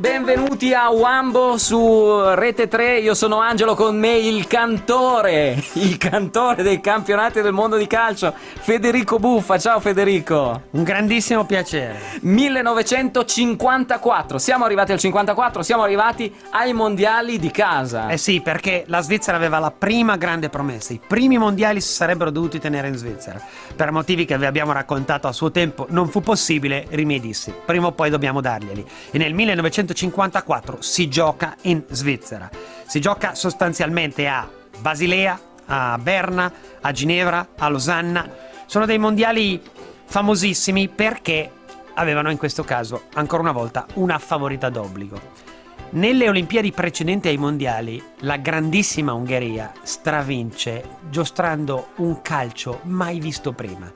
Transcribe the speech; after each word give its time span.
Benvenuti 0.00 0.72
a 0.72 0.88
Wambo 0.88 1.58
su 1.58 2.22
Rete 2.34 2.68
3, 2.68 3.00
io 3.00 3.12
sono 3.12 3.40
Angelo 3.40 3.74
con 3.74 3.98
me 3.98 4.16
il 4.16 4.46
cantore, 4.46 5.62
il 5.74 5.98
cantore 5.98 6.62
dei 6.62 6.80
campionati 6.80 7.42
del 7.42 7.52
mondo 7.52 7.76
di 7.76 7.86
calcio, 7.86 8.32
Federico 8.34 9.18
Buffa, 9.18 9.58
ciao 9.58 9.78
Federico. 9.78 10.62
Un 10.70 10.84
grandissimo 10.84 11.44
piacere. 11.44 11.98
1954, 12.22 14.38
siamo 14.38 14.64
arrivati 14.64 14.92
al 14.92 14.98
54, 14.98 15.62
siamo 15.62 15.82
arrivati 15.82 16.34
ai 16.52 16.72
mondiali 16.72 17.38
di 17.38 17.50
casa. 17.50 18.08
Eh 18.08 18.16
sì, 18.16 18.40
perché 18.40 18.84
la 18.86 19.02
Svizzera 19.02 19.36
aveva 19.36 19.58
la 19.58 19.70
prima 19.70 20.16
grande 20.16 20.48
promessa, 20.48 20.94
i 20.94 21.00
primi 21.06 21.36
mondiali 21.36 21.82
si 21.82 21.92
sarebbero 21.92 22.30
dovuti 22.30 22.58
tenere 22.58 22.88
in 22.88 22.96
Svizzera. 22.96 23.38
Per 23.76 23.90
motivi 23.90 24.24
che 24.24 24.38
vi 24.38 24.46
abbiamo 24.46 24.72
raccontato 24.72 25.28
a 25.28 25.32
suo 25.32 25.50
tempo 25.50 25.84
non 25.90 26.08
fu 26.08 26.22
possibile 26.22 26.86
rimedissi, 26.88 27.52
prima 27.66 27.88
o 27.88 27.92
poi 27.92 28.08
dobbiamo 28.08 28.40
darglieli. 28.40 28.82
E 29.10 29.18
nel 29.18 29.34
1954 29.34 29.88
1954 29.94 30.82
si 30.82 31.08
gioca 31.08 31.56
in 31.62 31.84
Svizzera. 31.88 32.48
Si 32.86 33.00
gioca 33.00 33.34
sostanzialmente 33.34 34.26
a 34.26 34.48
Basilea, 34.78 35.40
a 35.66 35.98
Berna, 35.98 36.52
a 36.80 36.92
Ginevra, 36.92 37.48
a 37.56 37.68
Losanna. 37.68 38.28
Sono 38.66 38.86
dei 38.86 38.98
mondiali 38.98 39.60
famosissimi 40.04 40.88
perché 40.88 41.50
avevano 41.94 42.30
in 42.30 42.38
questo 42.38 42.62
caso, 42.64 43.04
ancora 43.14 43.42
una 43.42 43.52
volta, 43.52 43.86
una 43.94 44.18
favorita 44.18 44.70
d'obbligo. 44.70 45.48
Nelle 45.90 46.28
Olimpiadi 46.28 46.70
precedenti 46.70 47.28
ai 47.28 47.36
mondiali, 47.36 48.00
la 48.20 48.36
grandissima 48.36 49.12
Ungheria 49.12 49.72
stravince 49.82 50.98
giostrando 51.10 51.88
un 51.96 52.22
calcio 52.22 52.80
mai 52.84 53.18
visto 53.18 53.52
prima 53.52 53.92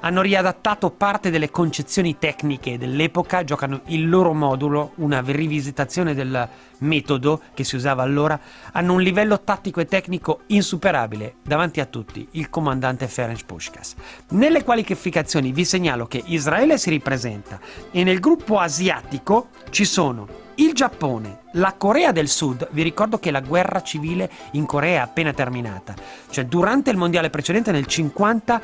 hanno 0.00 0.22
riadattato 0.22 0.90
parte 0.90 1.30
delle 1.30 1.50
concezioni 1.50 2.18
tecniche 2.18 2.78
dell'epoca, 2.78 3.44
giocano 3.44 3.80
il 3.86 4.08
loro 4.08 4.32
modulo, 4.32 4.92
una 4.96 5.22
rivisitazione 5.24 6.14
del 6.14 6.48
metodo 6.78 7.40
che 7.54 7.64
si 7.64 7.76
usava 7.76 8.02
allora, 8.02 8.38
hanno 8.72 8.94
un 8.94 9.00
livello 9.00 9.40
tattico 9.40 9.80
e 9.80 9.86
tecnico 9.86 10.40
insuperabile 10.48 11.36
davanti 11.42 11.80
a 11.80 11.86
tutti, 11.86 12.26
il 12.32 12.50
comandante 12.50 13.08
Ferenc 13.08 13.44
Puskas. 13.44 13.94
Nelle 14.30 14.62
qualificazioni 14.62 15.52
vi 15.52 15.64
segnalo 15.64 16.06
che 16.06 16.22
Israele 16.26 16.78
si 16.78 16.90
ripresenta 16.90 17.58
e 17.90 18.04
nel 18.04 18.20
gruppo 18.20 18.58
asiatico 18.58 19.48
ci 19.70 19.84
sono 19.84 20.44
il 20.58 20.72
Giappone, 20.72 21.40
la 21.52 21.74
Corea 21.76 22.12
del 22.12 22.28
Sud, 22.28 22.68
vi 22.70 22.82
ricordo 22.82 23.18
che 23.18 23.30
la 23.30 23.40
guerra 23.40 23.82
civile 23.82 24.30
in 24.52 24.64
Corea 24.64 25.00
è 25.00 25.02
appena 25.02 25.34
terminata, 25.34 25.94
cioè 26.30 26.46
durante 26.46 26.90
il 26.90 26.96
mondiale 26.96 27.28
precedente 27.28 27.72
nel 27.72 27.84
50 27.84 28.60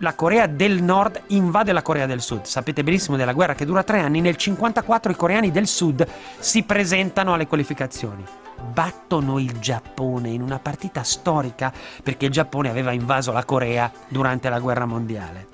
la 0.00 0.14
Corea 0.14 0.46
del 0.46 0.82
Nord 0.82 1.22
invade 1.28 1.72
la 1.72 1.82
Corea 1.82 2.06
del 2.06 2.20
Sud. 2.20 2.44
Sapete 2.44 2.82
benissimo 2.82 3.16
della 3.16 3.32
guerra 3.32 3.54
che 3.54 3.66
dura 3.66 3.82
tre 3.82 3.98
anni. 3.98 4.20
Nel 4.20 4.36
1954 4.36 5.12
i 5.12 5.16
coreani 5.16 5.50
del 5.50 5.66
Sud 5.66 6.06
si 6.38 6.62
presentano 6.62 7.34
alle 7.34 7.46
qualificazioni. 7.46 8.24
Battono 8.72 9.38
il 9.38 9.58
Giappone 9.58 10.30
in 10.30 10.42
una 10.42 10.58
partita 10.58 11.02
storica 11.02 11.72
perché 12.02 12.26
il 12.26 12.32
Giappone 12.32 12.70
aveva 12.70 12.92
invaso 12.92 13.32
la 13.32 13.44
Corea 13.44 13.90
durante 14.08 14.48
la 14.48 14.58
guerra 14.58 14.86
mondiale. 14.86 15.48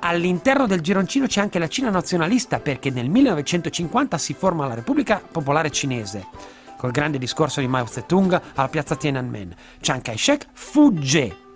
All'interno 0.00 0.66
del 0.66 0.80
gironcino 0.80 1.26
c'è 1.26 1.40
anche 1.40 1.58
la 1.58 1.68
Cina 1.68 1.90
nazionalista 1.90 2.60
perché 2.60 2.90
nel 2.90 3.08
1950 3.08 4.18
si 4.18 4.34
forma 4.34 4.66
la 4.66 4.74
Repubblica 4.74 5.20
Popolare 5.20 5.70
Cinese. 5.70 6.26
Col 6.76 6.90
grande 6.90 7.18
discorso 7.18 7.60
di 7.60 7.66
Mao 7.66 7.86
Zedong 7.86 8.40
alla 8.54 8.68
piazza 8.68 8.94
Tiananmen. 8.94 9.54
Chiang 9.80 10.02
Kai-shek 10.02 10.46
fugge 10.52 11.46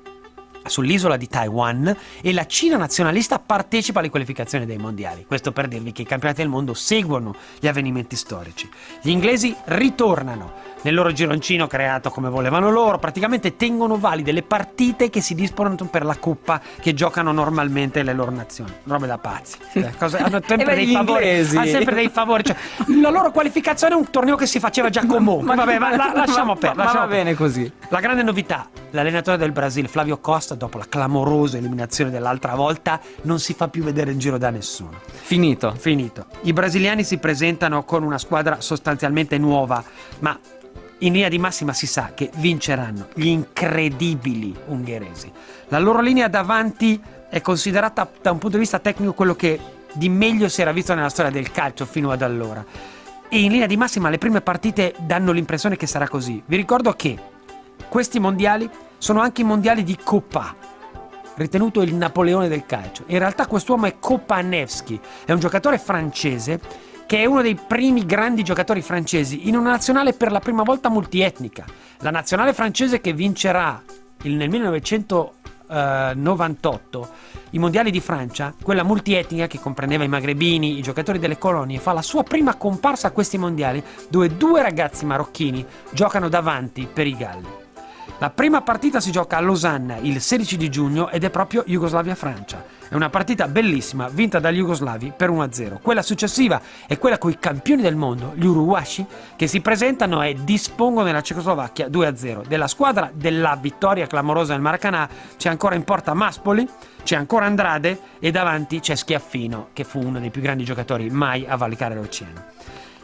sull'isola 0.64 1.16
di 1.16 1.28
Taiwan 1.28 1.96
e 2.20 2.32
la 2.32 2.46
Cina 2.46 2.76
nazionalista 2.76 3.38
partecipa 3.38 4.00
alle 4.00 4.10
qualificazioni 4.10 4.66
dei 4.66 4.78
mondiali. 4.78 5.24
Questo 5.26 5.52
per 5.52 5.68
dirvi 5.68 5.92
che 5.92 6.02
i 6.02 6.06
campionati 6.06 6.40
del 6.40 6.50
mondo 6.50 6.74
seguono 6.74 7.34
gli 7.60 7.66
avvenimenti 7.66 8.16
storici. 8.16 8.68
Gli 9.00 9.10
inglesi 9.10 9.54
ritornano 9.64 10.70
nel 10.82 10.94
loro 10.94 11.12
gironcino 11.12 11.66
creato 11.66 12.10
come 12.10 12.28
volevano 12.28 12.70
loro, 12.70 12.98
praticamente 12.98 13.56
tengono 13.56 13.98
valide 13.98 14.32
le 14.32 14.42
partite 14.42 15.10
che 15.10 15.20
si 15.20 15.34
disputano 15.34 15.76
per 15.90 16.04
la 16.04 16.16
coppa 16.16 16.60
che 16.80 16.94
giocano 16.94 17.32
normalmente 17.32 18.02
le 18.02 18.12
loro 18.12 18.30
nazioni. 18.30 18.72
Robe 18.84 19.06
da 19.06 19.18
pazzi. 19.18 19.58
Cioè, 19.72 19.92
cose, 19.98 20.18
hanno 20.18 20.40
sempre 20.46 20.74
dei 20.74 20.92
favori. 20.92 21.28
Hanno 21.28 21.66
sempre 21.66 21.94
dei 21.94 22.08
favori. 22.08 22.44
Cioè, 22.44 22.56
la 23.00 23.10
loro 23.10 23.30
qualificazione 23.30 23.94
è 23.94 23.96
un 23.96 24.10
torneo 24.10 24.36
che 24.36 24.46
si 24.46 24.58
faceva 24.58 24.88
già 24.88 25.04
comunque. 25.06 25.54
Ma, 25.54 25.54
vabbè, 25.54 25.78
ma 25.78 25.96
la, 25.96 26.12
lasciamo 26.14 26.56
perdere. 26.56 26.84
Ma 26.84 26.92
va 26.92 27.06
bene 27.06 27.34
così. 27.34 27.70
La 27.88 28.00
grande 28.00 28.22
novità, 28.22 28.68
l'allenatore 28.90 29.36
del 29.36 29.52
Brasile, 29.52 29.88
Flavio 29.88 30.18
Costa, 30.18 30.54
dopo 30.54 30.78
la 30.78 30.86
clamorosa 30.88 31.58
eliminazione 31.58 32.10
dell'altra 32.10 32.54
volta, 32.54 33.00
non 33.22 33.38
si 33.38 33.54
fa 33.54 33.68
più 33.68 33.82
vedere 33.82 34.12
in 34.12 34.18
giro 34.18 34.38
da 34.38 34.50
nessuno. 34.50 34.98
Finito. 35.06 35.74
Finito. 35.78 36.26
I 36.42 36.52
brasiliani 36.52 37.04
si 37.04 37.18
presentano 37.18 37.84
con 37.84 38.02
una 38.02 38.18
squadra 38.18 38.60
sostanzialmente 38.60 39.38
nuova, 39.38 39.82
ma 40.20 40.38
in 41.02 41.12
linea 41.12 41.28
di 41.28 41.38
massima 41.38 41.72
si 41.72 41.86
sa 41.86 42.12
che 42.14 42.30
vinceranno 42.36 43.08
gli 43.14 43.26
incredibili 43.26 44.54
ungheresi. 44.66 45.30
La 45.68 45.78
loro 45.78 46.00
linea 46.00 46.28
davanti 46.28 47.00
è 47.28 47.40
considerata 47.40 48.08
da 48.20 48.30
un 48.30 48.38
punto 48.38 48.56
di 48.56 48.62
vista 48.62 48.78
tecnico 48.78 49.12
quello 49.12 49.34
che 49.34 49.58
di 49.92 50.08
meglio 50.08 50.48
si 50.48 50.60
era 50.60 50.72
visto 50.72 50.94
nella 50.94 51.08
storia 51.08 51.30
del 51.30 51.50
calcio 51.50 51.86
fino 51.86 52.10
ad 52.10 52.22
allora. 52.22 52.64
E 53.28 53.40
in 53.40 53.50
linea 53.50 53.66
di 53.66 53.76
massima 53.76 54.10
le 54.10 54.18
prime 54.18 54.42
partite 54.42 54.94
danno 54.98 55.32
l'impressione 55.32 55.76
che 55.76 55.86
sarà 55.86 56.06
così. 56.08 56.42
Vi 56.44 56.56
ricordo 56.56 56.92
che 56.92 57.18
questi 57.88 58.20
mondiali 58.20 58.68
sono 58.98 59.20
anche 59.20 59.40
i 59.40 59.44
mondiali 59.44 59.82
di 59.82 59.98
Coppa, 60.02 60.54
ritenuto 61.34 61.82
il 61.82 61.94
Napoleone 61.94 62.48
del 62.48 62.64
calcio. 62.64 63.04
In 63.06 63.18
realtà 63.18 63.46
quest'uomo 63.46 63.86
è 63.86 63.98
Kopanevski, 63.98 65.00
è 65.24 65.32
un 65.32 65.40
giocatore 65.40 65.78
francese 65.78 66.60
che 67.12 67.18
è 67.18 67.26
uno 67.26 67.42
dei 67.42 67.56
primi 67.56 68.06
grandi 68.06 68.42
giocatori 68.42 68.80
francesi 68.80 69.46
in 69.46 69.54
una 69.54 69.68
nazionale 69.68 70.14
per 70.14 70.32
la 70.32 70.40
prima 70.40 70.62
volta 70.62 70.88
multietnica. 70.88 71.66
La 71.98 72.10
nazionale 72.10 72.54
francese 72.54 73.02
che 73.02 73.12
vincerà 73.12 73.82
nel 74.22 74.48
1998 74.48 77.08
i 77.50 77.58
mondiali 77.58 77.90
di 77.90 78.00
Francia, 78.00 78.54
quella 78.62 78.82
multietnica 78.82 79.46
che 79.46 79.60
comprendeva 79.60 80.04
i 80.04 80.08
magrebini, 80.08 80.78
i 80.78 80.82
giocatori 80.82 81.18
delle 81.18 81.36
colonie, 81.36 81.78
fa 81.78 81.92
la 81.92 82.00
sua 82.00 82.22
prima 82.22 82.54
comparsa 82.54 83.08
a 83.08 83.10
questi 83.10 83.36
mondiali 83.36 83.84
dove 84.08 84.34
due 84.34 84.62
ragazzi 84.62 85.04
marocchini 85.04 85.66
giocano 85.90 86.30
davanti 86.30 86.88
per 86.90 87.06
i 87.06 87.14
Galli. 87.14 87.61
La 88.18 88.30
prima 88.30 88.62
partita 88.62 89.00
si 89.00 89.10
gioca 89.10 89.36
a 89.36 89.40
Losanna 89.40 89.96
il 89.96 90.20
16 90.20 90.56
di 90.56 90.68
giugno 90.68 91.10
ed 91.10 91.24
è 91.24 91.30
proprio 91.30 91.64
Jugoslavia-Francia. 91.66 92.80
È 92.88 92.94
una 92.94 93.10
partita 93.10 93.48
bellissima, 93.48 94.08
vinta 94.08 94.38
dagli 94.38 94.58
jugoslavi 94.58 95.14
per 95.16 95.30
1-0. 95.30 95.80
Quella 95.80 96.02
successiva 96.02 96.60
è 96.86 96.98
quella 96.98 97.18
con 97.18 97.30
i 97.30 97.38
campioni 97.38 97.82
del 97.82 97.96
mondo, 97.96 98.32
gli 98.36 98.44
uruguashi, 98.44 99.04
che 99.34 99.46
si 99.46 99.60
presentano 99.60 100.22
e 100.22 100.36
dispongono 100.44 101.06
nella 101.06 101.22
Cecoslovacchia 101.22 101.88
2-0. 101.88 102.46
Della 102.46 102.68
squadra 102.68 103.10
della 103.12 103.56
vittoria 103.60 104.06
clamorosa 104.06 104.52
nel 104.52 104.62
Maracanã 104.62 105.08
c'è 105.36 105.48
ancora 105.48 105.74
in 105.74 105.84
porta 105.84 106.14
Maspoli, 106.14 106.68
c'è 107.02 107.16
ancora 107.16 107.46
Andrade 107.46 107.98
e 108.20 108.30
davanti 108.30 108.80
c'è 108.80 108.94
Schiaffino, 108.94 109.68
che 109.72 109.84
fu 109.84 109.98
uno 109.98 110.20
dei 110.20 110.30
più 110.30 110.42
grandi 110.42 110.64
giocatori 110.64 111.08
mai 111.08 111.46
a 111.48 111.56
valicare 111.56 111.94
l'oceano. 111.94 112.44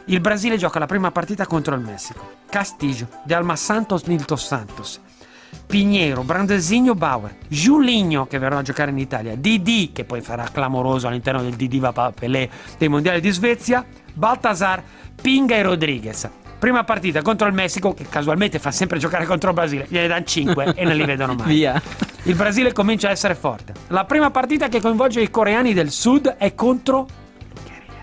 Il 0.09 0.21
Brasile 0.21 0.57
gioca 0.57 0.79
la 0.79 0.87
prima 0.87 1.11
partita 1.11 1.45
contro 1.45 1.75
il 1.75 1.81
Messico. 1.81 2.37
Castillo, 2.49 3.07
De 3.23 3.35
Alma 3.35 3.55
Santos 3.55 4.05
Nilton 4.05 4.39
Santos. 4.39 4.99
Pignero, 5.67 6.23
Brandesigno 6.23 6.95
Bauer, 6.95 7.35
Giuligno 7.47 8.25
che 8.25 8.39
verrà 8.39 8.57
a 8.57 8.61
giocare 8.63 8.89
in 8.89 8.97
Italia, 8.97 9.35
Didi 9.35 9.91
che 9.93 10.05
poi 10.05 10.21
farà 10.21 10.47
clamoroso 10.51 11.07
all'interno 11.07 11.43
del 11.43 11.53
Didi 11.53 11.77
va 11.77 12.11
Pelé 12.11 12.49
dei 12.79 12.87
mondiali 12.87 13.21
di 13.21 13.29
Svezia, 13.29 13.85
Baltasar, 14.11 14.81
Pinga 15.21 15.55
e 15.55 15.61
Rodriguez. 15.61 16.27
Prima 16.57 16.83
partita 16.83 17.21
contro 17.21 17.47
il 17.47 17.53
Messico, 17.53 17.93
che 17.93 18.07
casualmente 18.09 18.57
fa 18.57 18.71
sempre 18.71 18.97
giocare 18.97 19.27
contro 19.27 19.49
il 19.49 19.55
Brasile, 19.55 19.85
gliene 19.89 20.07
danno 20.07 20.25
5 20.25 20.73
e 20.75 20.83
non 20.85 20.95
li 20.95 21.05
vedono 21.05 21.35
mai. 21.35 21.45
Via. 21.53 21.79
Il 22.23 22.33
Brasile 22.33 22.73
comincia 22.73 23.09
a 23.09 23.11
essere 23.11 23.35
forte. 23.35 23.73
La 23.89 24.05
prima 24.05 24.31
partita 24.31 24.69
che 24.69 24.81
coinvolge 24.81 25.21
i 25.21 25.29
coreani 25.29 25.71
del 25.73 25.91
sud 25.91 26.29
è 26.29 26.55
contro 26.55 27.05
l'Ungheria. 27.53 28.01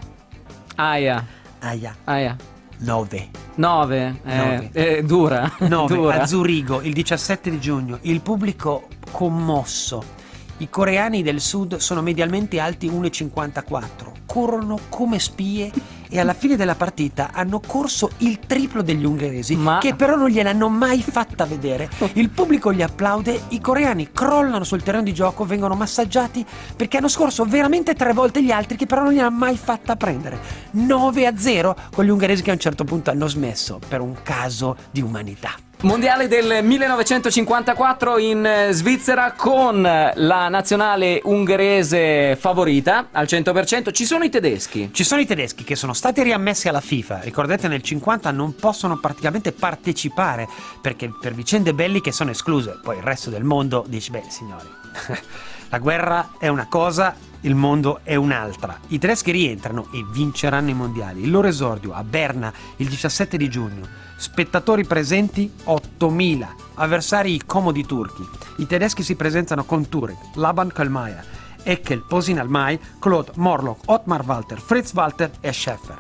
Aia. 0.77 1.35
Aia. 1.61 1.97
Aia. 2.05 2.37
9. 2.79 3.31
9, 3.55 4.21
eh, 4.25 4.71
eh, 4.73 5.03
dura. 5.03 5.51
9 5.67 5.95
dura. 5.95 6.21
a 6.21 6.27
Zurigo 6.27 6.83
il 6.83 6.93
17 6.93 7.51
di 7.51 7.59
giugno. 7.59 7.99
Il 8.03 8.21
pubblico 8.21 8.89
commosso. 9.11 10.15
I 10.59 10.69
coreani 10.71 11.23
del 11.23 11.41
sud 11.41 11.77
sono 11.77 12.03
medialmente 12.03 12.61
alti 12.61 12.89
1,54. 12.89 14.13
Corrono 14.27 14.79
come 14.89 15.19
spie 15.19 15.71
e 16.09 16.21
alla 16.21 16.35
fine 16.35 16.57
della 16.57 16.75
partita 16.75 17.31
hanno 17.33 17.61
corso 17.61 18.11
il 18.19 18.39
triplo 18.41 18.83
degli 18.83 19.05
ungheresi, 19.05 19.57
Ma... 19.57 19.79
che 19.79 19.95
però 19.95 20.17
non 20.17 20.29
gliel'hanno 20.29 20.69
mai 20.69 21.03
fatta 21.03 21.45
vedere. 21.45 21.89
Il 22.15 22.31
pubblico 22.31 22.73
gli 22.73 22.83
applaude, 22.83 23.43
i 23.49 23.61
coreani 23.61 24.11
crollano 24.13 24.65
sul 24.65 24.83
terreno 24.83 25.05
di 25.05 25.15
gioco, 25.15 25.45
vengono 25.45 25.75
massaggiati 25.75 26.45
perché 26.75 26.99
hanno 26.99 27.09
scorso 27.09 27.45
veramente 27.45 27.95
tre 27.95 28.13
volte 28.13 28.43
gli 28.43 28.51
altri 28.51 28.77
che 28.77 28.87
però 28.87 29.03
non 29.03 29.13
gliel'hanno 29.13 29.37
mai 29.37 29.57
fatta 29.57 29.97
prendere. 29.97 30.39
9 30.73 31.27
a 31.27 31.37
0 31.37 31.77
con 31.93 32.05
gli 32.05 32.11
ungheresi 32.11 32.43
che 32.43 32.51
a 32.51 32.55
un 32.55 32.61
certo 32.61 32.85
punto 32.85 33.11
hanno 33.11 33.27
smesso 33.27 33.79
per 33.87 34.01
un 34.01 34.15
caso 34.23 34.77
di 34.91 35.01
umanità. 35.01 35.66
Mondiale 35.87 36.27
del 36.27 36.65
1954 36.65 38.19
in 38.19 38.45
eh, 38.45 38.73
Svizzera 38.73 39.35
con 39.35 39.83
la 39.83 40.49
nazionale 40.49 41.21
ungherese 41.23 42.35
favorita 42.35 43.11
al 43.13 43.27
100%. 43.27 43.93
Ci 43.93 44.05
sono 44.05 44.25
i 44.25 44.29
tedeschi. 44.29 44.91
Ci 44.93 45.05
sono 45.05 45.21
i 45.21 45.27
tedeschi 45.27 45.63
che 45.63 45.77
sono 45.77 45.93
stati 45.93 46.25
riammessi 46.25 46.67
alla 46.69 46.81
FIFA. 46.81 47.21
Ricordate 47.21 47.69
nel 47.69 47.83
50 47.83 48.33
non 48.33 48.57
possono 48.57 48.99
praticamente 48.99 49.53
partecipare 49.53 50.49
perché 50.83 51.09
per 51.21 51.35
vicende 51.35 51.73
belliche 51.73 52.11
sono 52.11 52.33
escluse. 52.33 52.81
Poi 52.83 52.97
il 52.97 53.05
resto 53.05 53.31
del 53.31 53.45
mondo 53.45 53.85
dice, 53.87 54.11
beh 54.11 54.25
signori, 54.29 54.67
la 55.69 55.79
guerra 55.79 56.31
è 56.39 56.49
una 56.49 56.67
cosa, 56.69 57.15
il 57.41 57.55
mondo 57.55 58.01
è 58.03 58.15
un'altra. 58.15 58.79
I 58.89 58.99
tedeschi 58.99 59.33
rientrano 59.33 59.89
e 59.93 60.05
vinceranno 60.11 60.71
i 60.71 60.75
mondiali. 60.75 61.23
Il 61.23 61.31
loro 61.31 61.49
esordio 61.49 61.93
a 61.93 62.05
Berna 62.05 62.53
il 62.77 62.89
17 62.89 63.37
di 63.37 63.49
giugno. 63.49 63.87
Spettatori 64.17 64.85
presenti 64.85 65.53
8.000, 65.65 66.47
avversari 66.75 67.35
i 67.35 67.43
comodi 67.45 67.85
turchi. 67.85 68.27
I 68.59 68.67
tedeschi 68.67 69.03
si 69.03 69.17
presentano 69.17 69.65
con 69.65 69.89
Turek, 69.89 70.17
Laban 70.35 70.69
Kalmaya, 70.69 71.23
Eckel, 71.63 72.05
Posin 72.07 72.39
Almay, 72.39 72.79
Claude, 72.99 73.33
Morlock, 73.35 73.83
Ottmar 73.87 74.25
Walter, 74.25 74.61
Fritz 74.61 74.93
Walter 74.93 75.31
e 75.41 75.53
Schäfer. 75.53 75.99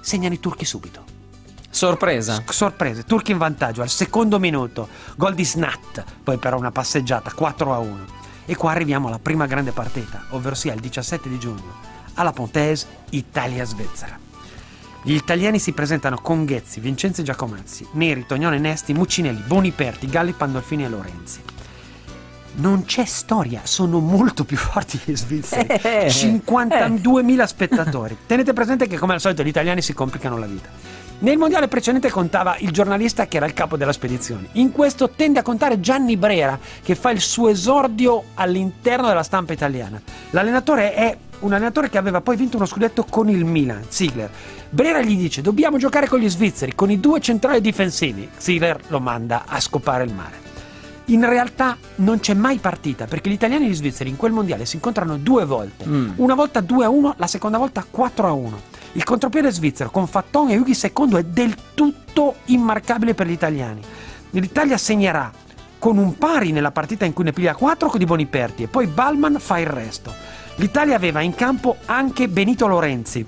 Segnano 0.00 0.34
i 0.34 0.40
turchi 0.40 0.64
subito. 0.64 1.04
Sorpresa. 1.70 2.34
S- 2.34 2.50
sorprese, 2.50 3.04
turchi 3.04 3.30
in 3.30 3.38
vantaggio 3.38 3.82
al 3.82 3.88
secondo 3.88 4.40
minuto, 4.40 4.88
gol 5.16 5.34
di 5.34 5.44
Snat, 5.44 6.04
poi 6.22 6.36
però 6.36 6.58
una 6.58 6.72
passeggiata 6.72 7.32
4 7.32 7.72
a 7.72 7.78
1. 7.78 8.19
E 8.50 8.56
qua 8.56 8.72
arriviamo 8.72 9.06
alla 9.06 9.20
prima 9.20 9.46
grande 9.46 9.70
partita, 9.70 10.24
ovvero 10.30 10.56
sia 10.56 10.74
il 10.74 10.80
17 10.80 11.28
di 11.28 11.38
giugno, 11.38 11.72
alla 12.14 12.32
Pontese, 12.32 12.84
Italia-Svezia. 13.10 14.18
Gli 15.04 15.14
italiani 15.14 15.60
si 15.60 15.70
presentano 15.70 16.18
con 16.20 16.44
Ghezzi, 16.44 16.80
Vincenzo 16.80 17.22
Giacomazzi, 17.22 17.86
Neri, 17.92 18.26
Tognone 18.26 18.58
Nesti, 18.58 18.92
Muccinelli, 18.92 19.44
Boniperti, 19.46 20.08
Galli, 20.08 20.32
Pandolfini 20.32 20.84
e 20.84 20.88
Lorenzi. 20.88 21.40
Non 22.54 22.84
c'è 22.86 23.04
storia, 23.04 23.60
sono 23.62 24.00
molto 24.00 24.42
più 24.42 24.56
forti 24.58 24.98
gli 25.04 25.16
svizzeri. 25.16 25.68
Eh, 25.68 26.06
52.000 26.08 27.44
spettatori. 27.44 28.16
Tenete 28.26 28.52
presente 28.52 28.88
che 28.88 28.98
come 28.98 29.12
al 29.12 29.20
solito 29.20 29.44
gli 29.44 29.46
italiani 29.46 29.80
si 29.80 29.94
complicano 29.94 30.36
la 30.36 30.46
vita. 30.46 30.68
Nel 31.22 31.36
mondiale 31.36 31.68
precedente 31.68 32.10
contava 32.10 32.56
il 32.60 32.70
giornalista 32.70 33.26
che 33.26 33.36
era 33.36 33.44
il 33.44 33.52
capo 33.52 33.76
della 33.76 33.92
spedizione. 33.92 34.48
In 34.52 34.72
questo 34.72 35.10
tende 35.10 35.38
a 35.38 35.42
contare 35.42 35.78
Gianni 35.78 36.16
Brera, 36.16 36.58
che 36.82 36.94
fa 36.94 37.10
il 37.10 37.20
suo 37.20 37.48
esordio 37.50 38.24
all'interno 38.34 39.06
della 39.06 39.22
stampa 39.22 39.52
italiana. 39.52 40.00
L'allenatore 40.30 40.94
è 40.94 41.14
un 41.40 41.52
allenatore 41.52 41.90
che 41.90 41.98
aveva 41.98 42.22
poi 42.22 42.36
vinto 42.36 42.56
uno 42.56 42.64
scudetto 42.64 43.04
con 43.04 43.28
il 43.28 43.44
Milan, 43.44 43.84
Ziegler. 43.88 44.30
Brera 44.70 45.02
gli 45.02 45.14
dice: 45.14 45.42
Dobbiamo 45.42 45.76
giocare 45.76 46.08
con 46.08 46.20
gli 46.20 46.28
svizzeri, 46.28 46.74
con 46.74 46.90
i 46.90 47.00
due 47.00 47.20
centrali 47.20 47.60
difensivi. 47.60 48.26
Ziegler 48.34 48.80
lo 48.88 49.00
manda 49.00 49.44
a 49.46 49.60
scopare 49.60 50.04
il 50.04 50.14
mare. 50.14 50.48
In 51.06 51.28
realtà 51.28 51.76
non 51.96 52.20
c'è 52.20 52.32
mai 52.32 52.56
partita 52.58 53.04
perché 53.04 53.28
gli 53.28 53.34
italiani 53.34 53.66
e 53.66 53.68
gli 53.68 53.74
svizzeri 53.74 54.08
in 54.08 54.16
quel 54.16 54.32
mondiale 54.32 54.64
si 54.64 54.76
incontrano 54.76 55.18
due 55.18 55.44
volte. 55.44 55.84
Mm. 55.86 56.12
Una 56.16 56.34
volta 56.34 56.60
2 56.60 56.84
a 56.84 56.88
1, 56.88 57.14
la 57.18 57.26
seconda 57.26 57.58
volta 57.58 57.84
4 57.88 58.26
a 58.26 58.32
1. 58.32 58.60
Il 58.92 59.04
contropiede 59.04 59.50
svizzero 59.52 59.90
con 59.90 60.06
Fatton 60.06 60.50
e 60.50 60.58
Ughi 60.58 60.76
II 60.80 61.16
è 61.16 61.22
del 61.22 61.54
tutto 61.74 62.36
immarcabile 62.46 63.14
per 63.14 63.28
gli 63.28 63.32
italiani. 63.32 63.80
L'Italia 64.30 64.76
segnerà 64.76 65.30
con 65.78 65.96
un 65.96 66.18
pari 66.18 66.52
nella 66.52 66.72
partita 66.72 67.04
in 67.04 67.12
cui 67.12 67.24
ne 67.24 67.32
piglia 67.32 67.54
4 67.54 67.88
con 67.88 67.98
di 67.98 68.04
Boniperti 68.04 68.64
e 68.64 68.68
poi 68.68 68.86
Balman 68.86 69.38
fa 69.38 69.58
il 69.58 69.66
resto. 69.66 70.12
L'Italia 70.56 70.96
aveva 70.96 71.20
in 71.20 71.34
campo 71.34 71.76
anche 71.86 72.28
Benito 72.28 72.66
Lorenzi, 72.66 73.24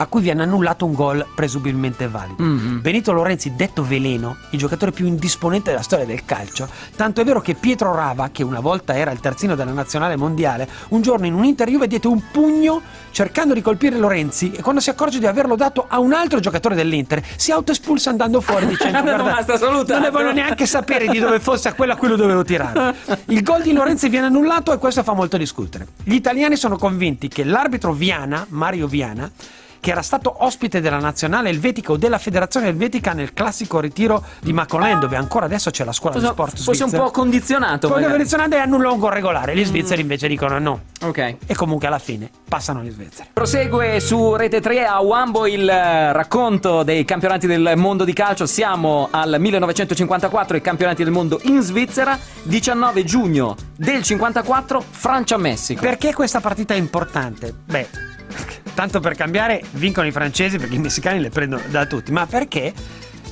a 0.00 0.06
cui 0.06 0.22
viene 0.22 0.44
annullato 0.44 0.86
un 0.86 0.94
gol 0.94 1.26
presumibilmente 1.34 2.08
valido. 2.08 2.42
Mhm. 2.42 2.80
Benito 2.80 3.12
Lorenzi, 3.12 3.54
detto 3.54 3.84
veleno, 3.84 4.36
il 4.50 4.58
giocatore 4.58 4.92
più 4.92 5.06
indisponente 5.06 5.70
della 5.70 5.82
storia 5.82 6.06
del 6.06 6.24
calcio, 6.24 6.66
tanto 6.96 7.20
è 7.20 7.24
vero 7.24 7.42
che 7.42 7.54
Pietro 7.54 7.94
Rava, 7.94 8.30
che 8.32 8.42
una 8.42 8.60
volta 8.60 8.96
era 8.96 9.10
il 9.10 9.20
terzino 9.20 9.54
della 9.54 9.72
nazionale 9.72 10.16
mondiale, 10.16 10.66
un 10.88 11.02
giorno 11.02 11.26
in 11.26 11.34
un 11.34 11.44
interview 11.44 11.84
diede 11.84 12.06
un 12.06 12.22
pugno 12.32 12.80
cercando 13.10 13.52
di 13.52 13.60
colpire 13.60 13.98
Lorenzi 13.98 14.52
e 14.52 14.62
quando 14.62 14.80
si 14.80 14.88
accorge 14.88 15.18
di 15.18 15.26
averlo 15.26 15.54
dato 15.54 15.84
a 15.86 15.98
un 15.98 16.14
altro 16.14 16.40
giocatore 16.40 16.74
dell'Inter, 16.74 17.22
si 17.36 17.52
autoespulsa 17.52 18.08
andando 18.08 18.40
fuori 18.40 18.66
dicendo 18.68 19.02
Non 19.02 19.04
"Guarda, 19.04 19.22
basta 19.22 19.58
salutato." 19.58 19.92
non 19.92 20.02
ne 20.02 20.10
voglio 20.10 20.32
neanche 20.32 20.64
sapere 20.64 21.08
di 21.08 21.18
dove 21.18 21.40
fosse 21.40 21.68
a 21.68 21.74
quello 21.74 21.92
a 21.92 21.96
cui 21.96 22.08
lo 22.08 22.16
dovevo 22.16 22.42
tirare. 22.42 22.94
Il 23.26 23.42
gol 23.42 23.62
di 23.62 23.72
Lorenzi 23.72 24.08
viene 24.08 24.26
annullato 24.26 24.72
e 24.72 24.78
questo 24.78 25.02
fa 25.02 25.12
molto 25.12 25.36
discutere. 25.36 25.86
Gli 26.02 26.14
italiani 26.14 26.56
sono 26.56 26.78
convinti 26.78 27.28
che 27.28 27.44
l'arbitro 27.44 27.92
Viana, 27.92 28.46
Mario 28.48 28.86
Viana, 28.86 29.30
che 29.80 29.90
era 29.90 30.02
stato 30.02 30.44
ospite 30.44 30.80
della 30.80 30.98
nazionale 30.98 31.48
elvetica 31.48 31.92
o 31.92 31.96
della 31.96 32.18
federazione 32.18 32.68
elvetica 32.68 33.12
nel 33.12 33.32
classico 33.32 33.80
ritiro 33.80 34.22
di 34.40 34.52
Macolin, 34.52 35.00
dove 35.00 35.16
ancora 35.16 35.46
adesso 35.46 35.70
c'è 35.70 35.84
la 35.84 35.92
scuola 35.92 36.16
di 36.16 36.20
Fosse, 36.20 36.32
sport 36.34 36.56
fosse 36.56 36.82
un 36.82 36.88
svizzera. 36.88 37.02
po' 37.02 37.10
condizionato. 37.10 37.86
Poi 37.88 37.96
magari. 37.96 38.12
condizionante 38.12 38.56
e 38.56 38.58
annulla 38.60 38.90
un 38.90 38.98
gol 38.98 39.12
regolare. 39.12 39.56
Gli 39.56 39.64
svizzeri 39.64 40.02
invece 40.02 40.28
dicono 40.28 40.58
no. 40.58 40.80
Ok. 41.02 41.36
E 41.46 41.54
comunque 41.54 41.86
alla 41.86 41.98
fine 41.98 42.30
passano 42.48 42.82
gli 42.82 42.90
svizzeri. 42.90 43.30
Prosegue 43.32 44.00
su 44.00 44.34
Rete 44.36 44.60
3 44.60 44.84
a 44.84 45.00
Wambo 45.00 45.46
il 45.46 45.68
eh, 45.68 46.12
racconto 46.12 46.82
dei 46.82 47.04
campionati 47.04 47.46
del 47.46 47.72
mondo 47.76 48.04
di 48.04 48.12
calcio. 48.12 48.44
Siamo 48.46 49.08
al 49.10 49.36
1954, 49.38 50.56
i 50.56 50.60
campionati 50.60 51.02
del 51.02 51.12
mondo 51.12 51.40
in 51.44 51.62
Svizzera. 51.62 52.18
19 52.42 53.04
giugno 53.04 53.56
del 53.76 54.02
54, 54.02 54.82
Francia-Messico. 54.90 55.80
Perché 55.80 56.12
questa 56.12 56.40
partita 56.40 56.74
è 56.74 56.76
importante? 56.76 57.54
Beh, 57.64 57.88
tanto 58.80 59.00
per 59.00 59.14
cambiare, 59.14 59.62
vincono 59.72 60.06
i 60.06 60.10
francesi 60.10 60.56
perché 60.56 60.76
i 60.76 60.78
messicani 60.78 61.20
le 61.20 61.28
prendono 61.28 61.60
da 61.68 61.84
tutti, 61.84 62.12
ma 62.12 62.24
perché 62.24 62.72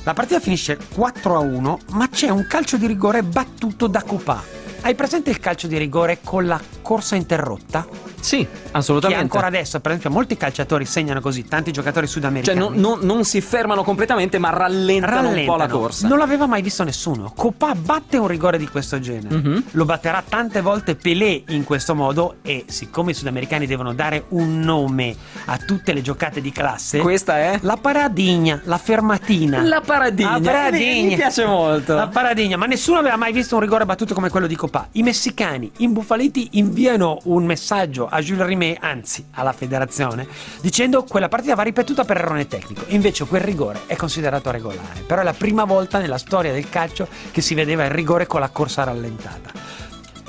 la 0.03 0.13
partita 0.13 0.39
finisce 0.39 0.77
4 0.93 1.35
a 1.35 1.39
1, 1.39 1.79
ma 1.93 2.07
c'è 2.07 2.29
un 2.29 2.45
calcio 2.45 2.77
di 2.77 2.85
rigore 2.85 3.23
battuto 3.23 3.87
da 3.87 4.03
Coupà. 4.03 4.43
Hai 4.81 4.95
presente 4.95 5.29
il 5.29 5.39
calcio 5.39 5.67
di 5.67 5.77
rigore 5.77 6.19
con 6.23 6.45
la 6.47 6.59
corsa 6.81 7.15
interrotta? 7.15 7.85
Sì, 8.21 8.39
Che 8.39 8.47
assolutamente. 8.71 9.21
ancora 9.23 9.47
adesso, 9.47 9.79
per 9.79 9.91
esempio, 9.91 10.09
molti 10.09 10.35
calciatori 10.35 10.85
segnano 10.85 11.21
così, 11.21 11.45
tanti 11.47 11.71
giocatori 11.71 12.05
Cioè, 12.05 12.15
sudamericani. 12.15 12.57
non, 12.59 12.73
non- 12.75 12.99
non 13.01 13.23
si 13.23 13.39
fermano 13.41 13.83
completamente, 13.83 14.37
ma 14.39 14.49
rallentano, 14.49 15.29
un 15.29 15.45
po' 15.45 15.51
la 15.55 15.57
rallentano. 15.57 15.79
corsa. 15.79 16.07
Non 16.07 16.17
l'aveva 16.17 16.45
mai 16.47 16.61
visto 16.61 16.83
nessuno. 16.83 17.31
Copà 17.35 17.75
batte 17.75 18.17
un 18.17 18.27
rigore 18.27 18.57
di 18.57 18.67
questo 18.67 18.99
genere. 18.99 19.35
Mhm. 19.35 19.63
Lo 19.71 19.85
batterà 19.85 20.23
tante 20.27 20.61
volte 20.61 20.95
Pelé 20.95 21.43
in 21.49 21.63
questo 21.65 21.93
modo 21.93 22.35
e 22.41 22.65
siccome 22.67 23.11
i 23.11 23.13
sudamericani 23.13 23.67
devono 23.67 23.93
dare 23.93 24.25
un 24.29 24.59
nome 24.59 25.15
a 25.45 25.57
tutte 25.57 25.93
le 25.93 26.01
giocate 26.01 26.41
di 26.41 26.51
classe, 26.51 26.99
Questa 26.99 27.37
è 27.37 27.59
la 27.61 27.77
paradigna, 27.77 28.59
la 28.63 28.77
fermatina. 28.77 29.61
la 29.61 29.81
paradigna. 29.81 30.39
La 30.39 30.51
paradigna. 30.51 30.93
Mi, 31.03 31.07
mi 31.09 31.15
piace 31.15 31.45
molto. 31.45 31.95
La 31.95 32.07
paradigna, 32.07 32.57
ma 32.57 32.65
nessuno 32.65 32.97
aveva 32.99 33.17
mai 33.17 33.31
visto 33.33 33.55
un 33.55 33.61
rigore 33.61 33.85
battuto 33.85 34.13
come 34.13 34.29
quello 34.29 34.47
di 34.47 34.55
Copà. 34.55 34.68
I 34.91 35.03
messicani, 35.03 35.71
imbufaliti, 35.77 36.49
inviano 36.53 37.17
un 37.23 37.45
messaggio 37.45 38.07
a 38.07 38.21
Jules 38.21 38.45
Rimet, 38.45 38.77
anzi 38.81 39.25
alla 39.31 39.51
federazione, 39.51 40.27
dicendo 40.61 41.03
quella 41.03 41.27
partita 41.27 41.55
va 41.55 41.63
ripetuta 41.63 42.05
per 42.05 42.17
errore 42.17 42.47
tecnico. 42.47 42.83
Invece 42.89 43.25
quel 43.25 43.41
rigore 43.41 43.81
è 43.87 43.95
considerato 43.95 44.51
regolare. 44.51 45.01
Però 45.07 45.21
è 45.21 45.23
la 45.23 45.33
prima 45.33 45.63
volta 45.63 45.97
nella 45.97 46.19
storia 46.19 46.51
del 46.51 46.69
calcio 46.69 47.07
che 47.31 47.41
si 47.41 47.55
vedeva 47.55 47.85
il 47.85 47.91
rigore 47.91 48.27
con 48.27 48.39
la 48.39 48.49
corsa 48.49 48.83
rallentata. 48.83 49.51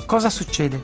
Cosa 0.05 0.29
succede? 0.29 0.81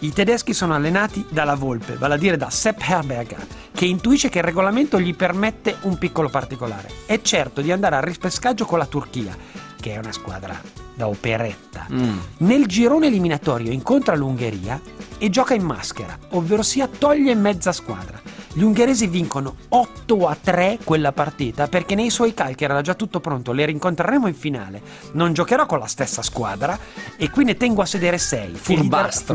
I 0.00 0.12
tedeschi 0.12 0.52
sono 0.52 0.74
allenati 0.74 1.26
dalla 1.28 1.54
Volpe, 1.54 1.94
vale 1.94 2.14
a 2.14 2.18
dire 2.18 2.36
da 2.36 2.50
Sepp 2.50 2.80
Herberger, 2.80 3.44
che 3.72 3.86
intuisce 3.86 4.28
che 4.28 4.38
il 4.38 4.44
regolamento 4.44 5.00
gli 5.00 5.14
permette 5.14 5.78
un 5.82 5.98
piccolo 5.98 6.28
particolare. 6.28 6.88
È 7.06 7.20
certo 7.22 7.62
di 7.62 7.72
andare 7.72 7.96
al 7.96 8.02
rispescaggio 8.02 8.64
con 8.64 8.78
la 8.78 8.86
Turchia, 8.86 9.36
che 9.80 9.94
è 9.94 9.98
una 9.98 10.12
squadra 10.12 10.87
da 10.98 11.06
operetta. 11.06 11.86
Mm. 11.92 12.18
Nel 12.38 12.66
girone 12.66 13.06
eliminatorio 13.06 13.70
incontra 13.70 14.16
l'Ungheria 14.16 14.80
e 15.16 15.30
gioca 15.30 15.54
in 15.54 15.62
maschera, 15.62 16.18
ovvero 16.30 16.62
sia 16.62 16.88
toglie 16.88 17.36
mezza 17.36 17.70
squadra. 17.70 18.20
Gli 18.52 18.62
ungheresi 18.62 19.06
vincono 19.06 19.54
8 19.68 20.26
a 20.26 20.36
3 20.40 20.80
quella 20.82 21.12
partita 21.12 21.68
perché 21.68 21.94
nei 21.94 22.10
suoi 22.10 22.34
calchi 22.34 22.64
era 22.64 22.82
già 22.82 22.94
tutto 22.94 23.20
pronto, 23.20 23.52
le 23.52 23.64
rincontreremo 23.66 24.26
in 24.26 24.34
finale. 24.34 24.82
Non 25.12 25.32
giocherò 25.32 25.66
con 25.66 25.78
la 25.78 25.86
stessa 25.86 26.22
squadra 26.22 26.76
e 27.16 27.30
qui 27.30 27.44
ne 27.44 27.56
tengo 27.56 27.82
a 27.82 27.86
sedere 27.86 28.18
6. 28.18 28.54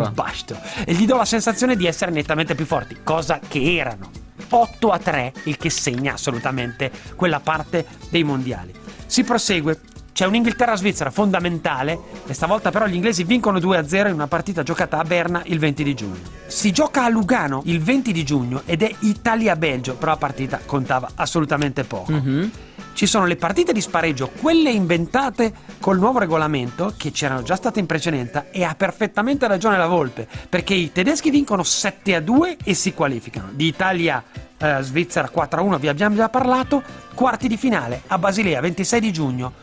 Furbastro. 0.03 0.59
E 0.85 0.93
gli 0.93 1.05
do 1.05 1.15
la 1.15 1.23
sensazione 1.23 1.77
di 1.77 1.85
essere 1.85 2.11
nettamente 2.11 2.55
più 2.55 2.65
forti, 2.65 2.97
cosa 3.03 3.39
che 3.39 3.77
erano. 3.77 4.11
8 4.49 4.89
a 4.89 4.99
3, 4.99 5.33
il 5.43 5.55
che 5.55 5.69
segna 5.69 6.13
assolutamente 6.13 6.91
quella 7.15 7.39
parte 7.39 7.85
dei 8.09 8.23
mondiali. 8.25 8.73
Si 9.05 9.23
prosegue. 9.23 9.79
C'è 10.13 10.27
un'Inghilterra-Svizzera 10.27 11.09
fondamentale 11.09 11.99
e 12.27 12.33
stavolta 12.35 12.69
però 12.69 12.85
gli 12.85 12.93
inglesi 12.93 13.23
vincono 13.23 13.57
2-0 13.57 14.07
in 14.07 14.13
una 14.13 14.27
partita 14.27 14.61
giocata 14.61 14.99
a 14.99 15.03
Berna 15.03 15.41
il 15.45 15.57
20 15.57 15.83
di 15.83 15.95
giugno. 15.95 16.19
Si 16.45 16.71
gioca 16.71 17.03
a 17.03 17.09
Lugano 17.09 17.63
il 17.65 17.81
20 17.81 18.11
di 18.11 18.23
giugno 18.23 18.61
ed 18.65 18.83
è 18.83 18.93
Italia-Belgio, 18.99 19.95
però 19.95 20.11
la 20.11 20.17
partita 20.17 20.59
contava 20.63 21.09
assolutamente 21.15 21.83
poco. 21.83 22.11
Mhm. 22.11 22.51
Ci 22.93 23.07
sono 23.07 23.25
le 23.25 23.37
partite 23.37 23.73
di 23.73 23.81
spareggio, 23.81 24.29
quelle 24.39 24.69
inventate 24.69 25.51
col 25.79 25.97
nuovo 25.97 26.19
regolamento, 26.19 26.93
che 26.95 27.09
c'erano 27.09 27.41
già 27.41 27.55
state 27.55 27.79
in 27.79 27.87
precedenza, 27.87 28.51
e 28.51 28.63
ha 28.63 28.75
perfettamente 28.75 29.47
ragione 29.47 29.77
la 29.77 29.87
Volpe, 29.87 30.27
perché 30.47 30.75
i 30.75 30.91
tedeschi 30.91 31.31
vincono 31.31 31.63
7 31.63 32.13
a 32.13 32.21
2 32.21 32.57
e 32.63 32.75
si 32.75 32.93
qualificano. 32.93 33.49
Di 33.51 33.65
Italia 33.65 34.23
eh, 34.59 34.77
Svizzera 34.81 35.27
4 35.27 35.59
a 35.59 35.63
1, 35.63 35.79
vi 35.79 35.87
abbiamo 35.87 36.15
già 36.15 36.29
parlato. 36.29 36.83
Quarti 37.15 37.47
di 37.47 37.57
finale 37.57 38.03
a 38.07 38.19
Basilea, 38.19 38.61
26 38.61 38.99
di 38.99 39.11
giugno. 39.11 39.53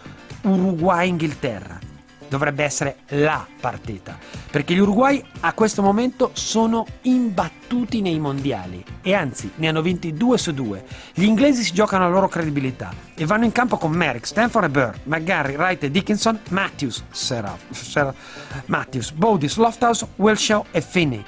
Uruguay-Inghilterra. 0.42 1.78
Dovrebbe 2.28 2.62
essere 2.62 2.98
la 3.08 3.44
partita, 3.60 4.16
perché 4.52 4.72
gli 4.72 4.78
Uruguay 4.78 5.20
a 5.40 5.52
questo 5.52 5.82
momento 5.82 6.30
sono 6.34 6.86
imbattuti 7.02 8.00
nei 8.00 8.20
mondiali 8.20 8.84
e 9.02 9.14
anzi 9.14 9.50
ne 9.56 9.66
hanno 9.66 9.82
vinti 9.82 10.12
due 10.12 10.38
su 10.38 10.52
due. 10.52 10.84
Gli 11.12 11.24
inglesi 11.24 11.64
si 11.64 11.72
giocano 11.72 12.04
la 12.04 12.10
loro 12.10 12.28
credibilità 12.28 12.92
e 13.16 13.26
vanno 13.26 13.46
in 13.46 13.50
campo 13.50 13.78
con 13.78 13.90
Merrick, 13.90 14.28
Stanford 14.28 14.66
e 14.66 14.70
Burr, 14.70 14.94
McGarry, 15.04 15.56
Wright 15.56 15.82
e 15.82 15.90
Dickinson, 15.90 16.38
Matthews, 16.50 17.02
Seraf, 17.10 17.68
Seraf, 17.72 18.14
Matthews, 18.66 19.10
Bodis, 19.10 19.56
Lofthouse, 19.56 20.06
Wilshaw 20.14 20.66
e 20.70 20.80
Finney. 20.80 21.24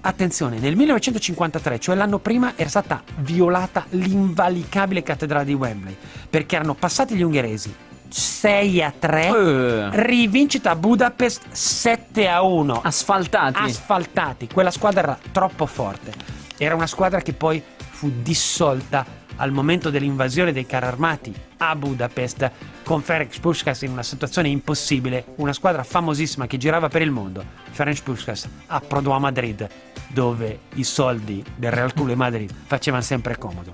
Attenzione, 0.00 0.58
nel 0.60 0.76
1953, 0.76 1.78
cioè 1.78 1.94
l'anno 1.94 2.18
prima, 2.18 2.54
era 2.56 2.70
stata 2.70 3.02
violata 3.18 3.84
l'invalicabile 3.90 5.02
cattedrale 5.02 5.44
di 5.44 5.52
Wembley, 5.52 5.94
perché 6.30 6.56
erano 6.56 6.72
passati 6.72 7.14
gli 7.14 7.22
ungheresi 7.22 7.90
6 8.12 8.82
a 8.82 8.92
3, 8.96 9.26
Eh. 9.26 9.88
rivincita 10.04 10.70
a 10.70 10.76
Budapest 10.76 11.44
7 11.50 12.28
a 12.28 12.42
1. 12.42 12.80
Asfaltati. 12.82 13.58
Asfaltati, 13.58 14.48
quella 14.52 14.70
squadra 14.70 15.00
era 15.02 15.18
troppo 15.32 15.66
forte. 15.66 16.12
Era 16.58 16.74
una 16.74 16.86
squadra 16.86 17.20
che 17.20 17.32
poi 17.32 17.62
fu 17.76 18.10
dissolta 18.22 19.20
al 19.36 19.50
momento 19.50 19.90
dell'invasione 19.90 20.52
dei 20.52 20.66
carri 20.66 20.86
armati 20.86 21.34
a 21.58 21.74
Budapest 21.74 22.50
con 22.84 23.00
Ferenc 23.00 23.40
Puskas 23.40 23.82
in 23.82 23.90
una 23.90 24.02
situazione 24.02 24.48
impossibile, 24.48 25.24
una 25.36 25.52
squadra 25.52 25.82
famosissima 25.82 26.46
che 26.46 26.58
girava 26.58 26.88
per 26.88 27.02
il 27.02 27.10
mondo. 27.10 27.42
Ferenc 27.70 28.02
Puskas 28.02 28.46
approdò 28.66 29.12
a 29.12 29.18
Madrid 29.18 29.66
dove 30.08 30.60
i 30.74 30.84
soldi 30.84 31.42
del 31.56 31.72
Real 31.72 31.92
Club 31.94 32.12
Madrid 32.12 32.52
facevano 32.66 33.02
sempre 33.02 33.38
comodo. 33.38 33.72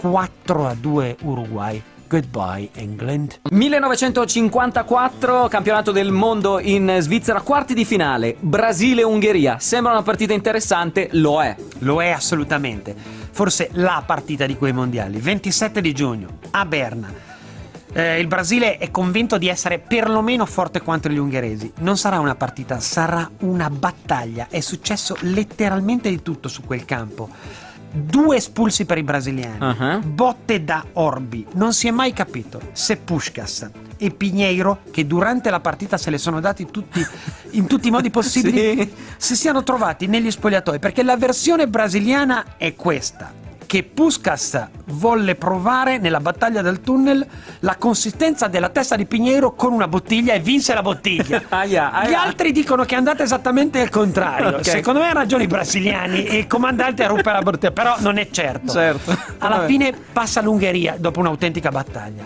4 0.00 0.66
a 0.66 0.74
2 0.74 1.16
Uruguay. 1.22 1.82
Goodbye 2.10 2.70
England. 2.74 3.38
1954, 3.52 5.46
campionato 5.46 5.92
del 5.92 6.10
mondo 6.10 6.58
in 6.58 6.96
Svizzera, 6.98 7.40
quarti 7.40 7.72
di 7.72 7.84
finale, 7.84 8.34
Brasile-Ungheria. 8.36 9.60
Sembra 9.60 9.92
una 9.92 10.02
partita 10.02 10.32
interessante, 10.32 11.10
lo 11.12 11.40
è. 11.40 11.54
Lo 11.78 12.02
è 12.02 12.08
assolutamente. 12.08 12.96
Forse 13.30 13.68
la 13.74 14.02
partita 14.04 14.44
di 14.44 14.56
quei 14.56 14.72
mondiali. 14.72 15.20
27 15.20 15.80
di 15.80 15.94
giugno 15.94 16.38
a 16.50 16.66
Berna. 16.66 17.14
Eh, 17.92 18.18
il 18.18 18.26
Brasile 18.26 18.78
è 18.78 18.90
convinto 18.90 19.38
di 19.38 19.46
essere 19.46 19.78
perlomeno 19.78 20.46
forte 20.46 20.80
quanto 20.80 21.08
gli 21.08 21.16
ungheresi. 21.16 21.72
Non 21.78 21.96
sarà 21.96 22.18
una 22.18 22.34
partita, 22.34 22.80
sarà 22.80 23.30
una 23.42 23.70
battaglia. 23.70 24.48
È 24.50 24.58
successo 24.58 25.16
letteralmente 25.20 26.08
di 26.08 26.22
tutto 26.22 26.48
su 26.48 26.64
quel 26.64 26.84
campo. 26.84 27.28
Due 27.92 28.36
espulsi 28.36 28.84
per 28.84 28.98
i 28.98 29.02
brasiliani, 29.02 29.58
Uh-huh. 29.60 30.00
botte 30.00 30.62
da 30.62 30.84
orbi. 30.94 31.44
Non 31.54 31.72
si 31.72 31.88
è 31.88 31.90
mai 31.90 32.12
capito 32.12 32.60
se 32.72 32.96
Puskas 32.96 33.68
e 33.96 34.10
Pinheiro, 34.12 34.82
che 34.90 35.06
durante 35.06 35.50
la 35.50 35.60
partita 35.60 35.96
se 35.98 36.10
le 36.10 36.18
sono 36.18 36.40
dati 36.40 36.66
tutti, 36.70 37.04
in 37.52 37.66
tutti 37.66 37.88
i 37.88 37.90
modi 37.90 38.10
possibili, 38.10 38.76
Sì. 38.76 38.92
si 39.16 39.36
siano 39.36 39.62
trovati 39.64 40.06
negli 40.06 40.30
spogliatoi. 40.30 40.78
Perché 40.78 41.02
la 41.02 41.16
versione 41.16 41.66
brasiliana 41.66 42.56
è 42.56 42.74
questa. 42.76 43.32
Che 43.70 43.84
Puskas 43.84 44.66
volle 44.86 45.36
provare 45.36 45.98
nella 45.98 46.18
battaglia 46.18 46.60
del 46.60 46.80
tunnel 46.80 47.24
la 47.60 47.76
consistenza 47.76 48.48
della 48.48 48.68
testa 48.68 48.96
di 48.96 49.06
Pinheiro 49.06 49.54
con 49.54 49.72
una 49.72 49.86
bottiglia 49.86 50.34
e 50.34 50.40
vinse 50.40 50.74
la 50.74 50.82
bottiglia. 50.82 51.40
Aia, 51.48 51.92
aia. 51.92 52.08
Gli 52.08 52.14
altri 52.14 52.50
dicono 52.50 52.82
che 52.82 52.96
è 52.96 52.98
andata 52.98 53.22
esattamente 53.22 53.80
al 53.80 53.88
contrario. 53.88 54.56
Ok. 54.56 54.64
Secondo 54.64 54.98
me 54.98 55.04
hanno 55.06 55.20
ragione 55.20 55.44
i 55.44 55.46
brasiliani 55.46 56.24
e 56.24 56.38
il 56.38 56.48
comandante 56.48 57.04
a 57.04 57.06
rompere 57.06 57.36
la 57.36 57.42
bottiglia, 57.42 57.70
però 57.70 57.94
non 58.00 58.18
è 58.18 58.28
certo. 58.30 58.72
Certo. 58.72 59.16
Alla 59.38 59.58
Vabbè. 59.58 59.66
fine 59.68 59.94
passa 60.12 60.42
l'Ungheria 60.42 60.96
dopo 60.98 61.20
un'autentica 61.20 61.70
battaglia. 61.70 62.24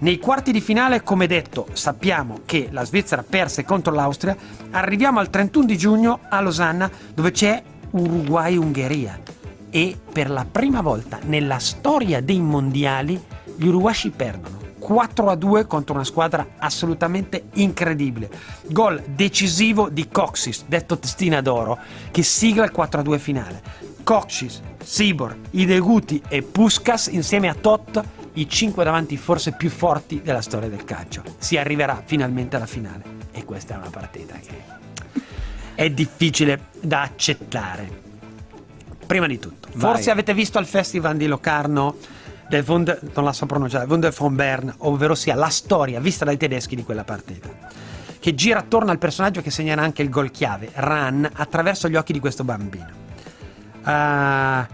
Nei 0.00 0.18
quarti 0.18 0.52
di 0.52 0.60
finale, 0.60 1.02
come 1.02 1.26
detto, 1.26 1.68
sappiamo 1.72 2.40
che 2.44 2.68
la 2.70 2.84
Svizzera 2.84 3.24
perse 3.26 3.64
contro 3.64 3.94
l'Austria. 3.94 4.36
Arriviamo 4.72 5.20
al 5.20 5.30
31 5.30 5.64
di 5.64 5.78
giugno 5.78 6.18
a 6.28 6.38
Losanna 6.42 6.90
dove 7.14 7.30
c'è 7.30 7.62
Uruguay-Ungheria. 7.92 9.40
E 9.74 9.98
per 10.12 10.28
la 10.28 10.44
prima 10.44 10.82
volta 10.82 11.18
nella 11.22 11.58
storia 11.58 12.20
dei 12.20 12.40
mondiali 12.40 13.18
gli 13.56 13.66
uruguasci 13.66 14.10
perdono. 14.10 14.58
4 14.78 15.30
a 15.30 15.34
2 15.34 15.66
contro 15.66 15.94
una 15.94 16.04
squadra 16.04 16.46
assolutamente 16.58 17.44
incredibile. 17.54 18.28
Gol 18.66 19.02
decisivo 19.06 19.88
di 19.88 20.08
Coxis, 20.08 20.64
detto 20.66 20.98
testina 20.98 21.40
d'oro, 21.40 21.78
che 22.10 22.22
sigla 22.22 22.64
il 22.64 22.70
4 22.70 23.00
a 23.00 23.02
2 23.02 23.18
finale. 23.18 23.62
Coxis, 24.02 24.60
Sibor, 24.82 25.38
Ideguti 25.52 26.20
e 26.28 26.42
Puskas 26.42 27.06
insieme 27.06 27.48
a 27.48 27.54
Tot, 27.54 28.02
i 28.34 28.46
5 28.46 28.84
davanti 28.84 29.16
forse 29.16 29.52
più 29.52 29.70
forti 29.70 30.20
della 30.20 30.42
storia 30.42 30.68
del 30.68 30.84
calcio. 30.84 31.22
Si 31.38 31.56
arriverà 31.56 32.02
finalmente 32.04 32.56
alla 32.56 32.66
finale. 32.66 33.04
E 33.32 33.46
questa 33.46 33.72
è 33.72 33.78
una 33.78 33.88
partita 33.88 34.34
che 34.34 34.62
è 35.74 35.88
difficile 35.88 36.66
da 36.78 37.00
accettare. 37.00 38.11
Prima 39.12 39.26
di 39.26 39.38
tutto, 39.38 39.68
Vai. 39.72 39.80
forse 39.80 40.10
avete 40.10 40.32
visto 40.32 40.56
al 40.56 40.64
festival 40.64 41.16
di 41.18 41.26
Locarno 41.26 41.96
del 42.48 42.64
Wunder, 42.66 42.98
non 43.14 43.24
la 43.24 43.34
so 43.34 43.44
pronunciare, 43.44 43.84
Wunder 43.84 44.10
von 44.10 44.34
Bern, 44.34 44.74
ovvero 44.78 45.14
sia 45.14 45.34
la 45.34 45.50
storia 45.50 46.00
vista 46.00 46.24
dai 46.24 46.38
tedeschi 46.38 46.74
di 46.74 46.82
quella 46.82 47.04
partita, 47.04 47.50
che 48.18 48.34
gira 48.34 48.60
attorno 48.60 48.90
al 48.90 48.96
personaggio 48.96 49.42
che 49.42 49.50
segnerà 49.50 49.82
anche 49.82 50.00
il 50.00 50.08
gol 50.08 50.30
chiave, 50.30 50.70
Ran, 50.72 51.28
attraverso 51.30 51.90
gli 51.90 51.96
occhi 51.96 52.14
di 52.14 52.20
questo 52.20 52.42
bambino. 52.42 52.88
Ah, 53.82 54.66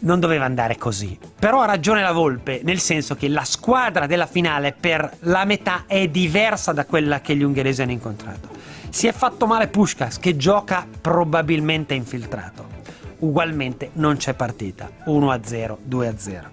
non 0.00 0.18
doveva 0.18 0.44
andare 0.44 0.76
così. 0.76 1.16
Però 1.38 1.60
ha 1.60 1.66
ragione 1.66 2.02
la 2.02 2.10
Volpe, 2.10 2.62
nel 2.64 2.80
senso 2.80 3.14
che 3.14 3.28
la 3.28 3.44
squadra 3.44 4.06
della 4.06 4.26
finale 4.26 4.74
per 4.78 5.18
la 5.20 5.44
metà 5.44 5.84
è 5.86 6.08
diversa 6.08 6.72
da 6.72 6.86
quella 6.86 7.20
che 7.20 7.36
gli 7.36 7.44
ungheresi 7.44 7.82
hanno 7.82 7.92
incontrato. 7.92 8.48
Si 8.88 9.06
è 9.06 9.12
fatto 9.12 9.46
male 9.46 9.68
Pushkas, 9.68 10.18
che 10.18 10.36
gioca 10.36 10.84
probabilmente 11.00 11.94
infiltrato. 11.94 12.71
Ugualmente 13.22 13.90
non 13.94 14.16
c'è 14.16 14.34
partita. 14.34 14.90
1-0, 15.06 15.76
2-0. 15.88 16.44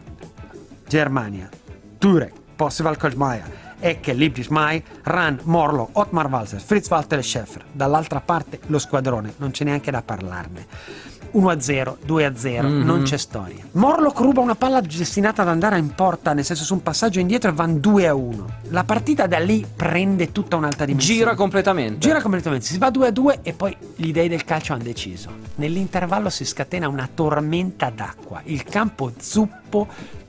Germania, 0.87 1.49
Turek, 1.97 2.33
Possival 2.55 2.95
Kochmeier, 2.95 3.75
Ecke, 3.79 4.13
Lipis 4.13 4.47
Mai, 4.49 4.83
Ran, 5.03 5.39
Morlo, 5.43 5.89
Ottmar 5.93 6.27
Walser, 6.27 6.59
Fritz 6.59 6.87
Walter 6.89 7.19
e 7.19 7.23
Schäfer. 7.23 7.65
Dall'altra 7.71 8.21
parte 8.21 8.59
lo 8.67 8.77
squadrone, 8.77 9.33
non 9.37 9.49
c'è 9.49 9.63
neanche 9.63 9.89
da 9.89 10.03
parlarne. 10.03 10.67
1-0, 11.33 11.97
2-0, 12.05 12.67
Mhm. 12.67 12.85
non 12.85 13.03
c'è 13.03 13.17
storia. 13.17 13.63
Morlock 13.71 14.19
ruba 14.19 14.41
una 14.41 14.55
palla 14.55 14.81
destinata 14.81 15.41
ad 15.41 15.47
andare 15.47 15.77
in 15.77 15.93
porta, 15.93 16.33
nel 16.33 16.43
senso 16.45 16.63
su 16.63 16.73
un 16.73 16.81
passaggio 16.83 17.19
indietro 17.19 17.49
e 17.49 17.53
vanno 17.53 17.77
2-1. 17.77 18.45
La 18.69 18.83
partita 18.83 19.27
da 19.27 19.39
lì 19.39 19.65
prende 19.75 20.31
tutta 20.31 20.55
un'altra 20.55 20.85
dimensione. 20.85 21.19
Gira 21.19 21.35
completamente. 21.35 21.97
Gira 21.99 22.21
completamente, 22.21 22.65
si 22.65 22.77
va 22.77 22.89
2 22.89 23.07
a 23.07 23.11
2 23.11 23.39
e 23.43 23.53
poi 23.53 23.75
gli 23.95 24.11
dei 24.11 24.27
del 24.27 24.43
calcio 24.43 24.73
hanno 24.73 24.83
deciso. 24.83 25.29
Nell'intervallo 25.55 26.29
si 26.29 26.45
scatena 26.45 26.87
una 26.87 27.09
tormenta 27.13 27.89
d'acqua. 27.93 28.41
Il 28.45 28.63
campo 28.63 29.11
zuppo 29.19 29.87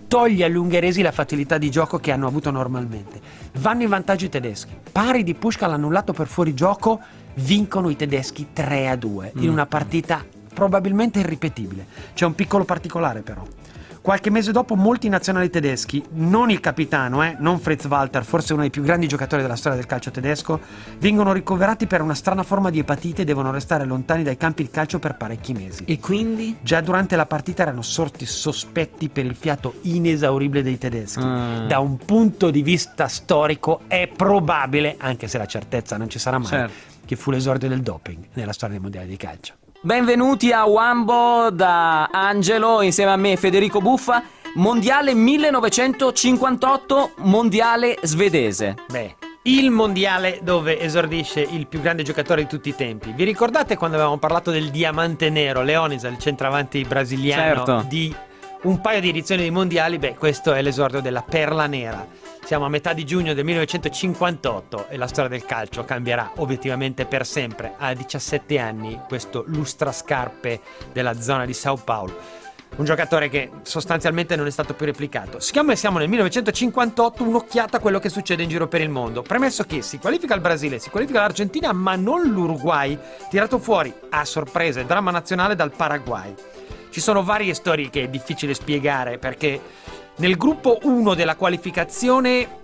toglie 0.09 0.45
agli 0.45 0.57
ungheresi 0.57 1.03
la 1.03 1.13
facilità 1.13 1.57
di 1.57 1.71
gioco 1.71 1.99
che 1.99 2.11
hanno 2.11 2.27
avuto 2.27 2.51
normalmente. 2.51 3.21
Vanno 3.59 3.83
in 3.85 3.89
vantaggio 3.89 4.25
i 4.25 4.29
tedeschi. 4.29 4.73
Pari 4.91 5.23
di 5.23 5.35
Pushka 5.35 5.67
annullato 5.67 6.13
per 6.13 6.27
fuorigioco, 6.27 7.01
vincono 7.35 7.89
i 7.91 7.97
tedeschi 7.97 8.49
3 8.53 8.89
a 8.89 8.97
2 8.97 9.33
in 9.37 9.49
Mm. 9.49 9.53
una 9.53 9.67
partita 9.67 10.25
probabilmente 10.61 11.21
irripetibile. 11.21 11.87
C'è 12.13 12.27
un 12.27 12.35
piccolo 12.35 12.65
particolare 12.65 13.23
però. 13.23 13.43
Qualche 14.03 14.31
mese 14.31 14.53
dopo 14.53 14.77
molti 14.77 15.09
nazionali 15.09 15.49
tedeschi, 15.51 16.03
non 16.13 16.51
il 16.51 16.61
capitano, 16.61 17.23
eh, 17.23 17.37
non 17.39 17.59
Fritz 17.61 17.85
Walter, 17.85 18.25
forse 18.25 18.53
uno 18.53 18.63
dei 18.63 18.71
più 18.71 18.83
grandi 18.83 19.07
giocatori 19.07 19.41
della 19.43 19.57
storia 19.57 19.77
del 19.79 19.87
calcio 19.87 20.11
tedesco, 20.11 20.59
vengono 20.99 21.33
ricoverati 21.33 21.87
per 21.87 22.01
una 22.03 22.15
strana 22.15 22.43
forma 22.43 22.69
di 22.71 22.79
epatite 22.79 23.23
e 23.23 23.25
devono 23.25 23.51
restare 23.51 23.85
lontani 23.85 24.23
dai 24.23 24.37
campi 24.39 24.63
di 24.63 24.71
calcio 24.71 24.99
per 24.99 25.17
parecchi 25.17 25.53
mesi. 25.53 25.85
E 25.85 25.99
quindi? 25.99 26.57
Già 26.63 26.81
durante 26.81 27.15
la 27.17 27.27
partita 27.27 27.63
erano 27.63 27.83
sorti 27.83 28.25
sospetti 28.27 29.09
per 29.11 29.25
il 29.27 29.35
fiato 29.35 29.75
inesauribile 29.83 30.63
dei 30.63 30.79
tedeschi. 30.79 31.25
Mm. 31.25 31.67
Da 31.69 31.79
un 31.79 31.97
punto 31.99 32.51
di 32.51 32.63
vista 32.63 33.07
storico 33.09 33.81
è 33.87 34.09
probabile, 34.15 34.97
anche 34.99 35.27
se 35.29 35.37
la 35.39 35.47
certezza 35.47 35.97
non 35.99 36.09
ci 36.09 36.19
sarà 36.19 36.39
mai, 36.39 36.49
Certo. 36.49 36.75
che 37.05 37.17
fu 37.17 37.31
l'esordio 37.31 37.69
del 37.69 37.83
doping 37.83 38.29
nella 38.33 38.53
storia 38.53 38.77
dei 38.77 38.83
mondiali 38.83 39.09
di 39.09 39.17
calcio. 39.19 39.55
Benvenuti 39.83 40.53
a 40.53 40.67
Wambo 40.67 41.49
da 41.51 42.09
Angelo 42.13 42.83
insieme 42.83 43.13
a 43.13 43.17
me 43.17 43.37
Federico 43.37 43.81
Buffa. 43.81 44.23
Mondiale 44.57 45.15
1958, 45.15 47.13
mondiale 47.19 47.97
svedese. 48.03 48.75
Beh, 48.91 49.17
il 49.45 49.71
mondiale 49.71 50.41
dove 50.43 50.79
esordisce 50.79 51.41
il 51.41 51.67
più 51.67 51.81
grande 51.81 52.03
giocatore 52.03 52.43
di 52.43 52.49
tutti 52.49 52.69
i 52.69 52.75
tempi. 52.75 53.13
Vi 53.17 53.25
ricordate 53.25 53.79
quando 53.79 53.97
avevamo 53.97 54.19
parlato 54.19 54.51
del 54.51 54.69
diamante 54.71 55.31
nero, 55.31 55.63
Leonisa, 55.63 56.09
il 56.09 56.19
centravanti 56.19 56.83
brasiliano 56.85 57.65
Certo. 57.65 57.85
di 57.89 58.15
un 58.63 58.81
paio 58.81 59.01
di 59.01 59.09
edizioni 59.09 59.41
dei 59.43 59.51
mondiali? 59.51 59.99
Beh, 59.99 60.17
questo 60.17 60.53
è 60.53 60.61
l'esordio 60.61 61.01
della 61.01 61.23
perla 61.23 61.67
nera. 61.67 62.07
Siamo 62.45 62.67
a 62.67 62.69
metà 62.69 62.93
di 62.93 63.05
giugno 63.05 63.33
del 63.33 63.45
1958 63.45 64.89
e 64.89 64.97
la 64.97 65.07
storia 65.07 65.31
del 65.31 65.45
calcio 65.47 65.85
cambierà 65.85 66.33
obiettivamente 66.37 67.07
per 67.07 67.25
sempre. 67.25 67.75
A 67.79 67.95
17 67.95 68.59
anni 68.59 69.01
questo 69.09 69.45
lustrascarpe 69.47 70.61
della 70.93 71.19
zona 71.21 71.47
di 71.47 71.55
Sao 71.55 71.77
Paulo 71.77 72.39
un 72.77 72.85
giocatore 72.85 73.29
che 73.29 73.51
sostanzialmente 73.63 74.37
non 74.37 74.47
è 74.47 74.51
stato 74.51 74.75
più 74.75 74.87
replicato. 74.87 75.41
Siccome 75.41 75.75
siamo 75.75 75.99
nel 75.99 76.09
1958, 76.09 77.25
un'occhiata 77.25 77.79
a 77.79 77.81
quello 77.81 77.99
che 77.99 78.09
succede 78.09 78.45
in 78.45 78.49
giro 78.49 78.69
per 78.69 78.81
il 78.81 78.89
mondo. 78.89 79.23
Premesso 79.23 79.65
che 79.65 79.83
si 79.83 79.99
qualifica 79.99 80.35
il 80.35 80.41
Brasile, 80.41 80.79
si 80.79 80.89
qualifica 80.89 81.21
l'Argentina, 81.21 81.73
ma 81.73 81.97
non 81.97 82.23
l'Uruguay, 82.31 82.97
tirato 83.29 83.59
fuori 83.59 83.93
a 84.11 84.25
sorpresa 84.25 84.81
e 84.81 84.85
dramma 84.85 85.11
nazionale 85.11 85.57
dal 85.57 85.73
Paraguay. 85.73 86.35
Ci 86.91 87.01
sono 87.01 87.23
varie 87.23 87.55
storie 87.55 87.89
che 87.89 88.05
è 88.05 88.09
difficile 88.09 88.53
spiegare 88.53 89.19
perché 89.19 89.61
nel 90.17 90.37
gruppo 90.37 90.79
1 90.83 91.15
della 91.15 91.37
qualificazione 91.37 92.59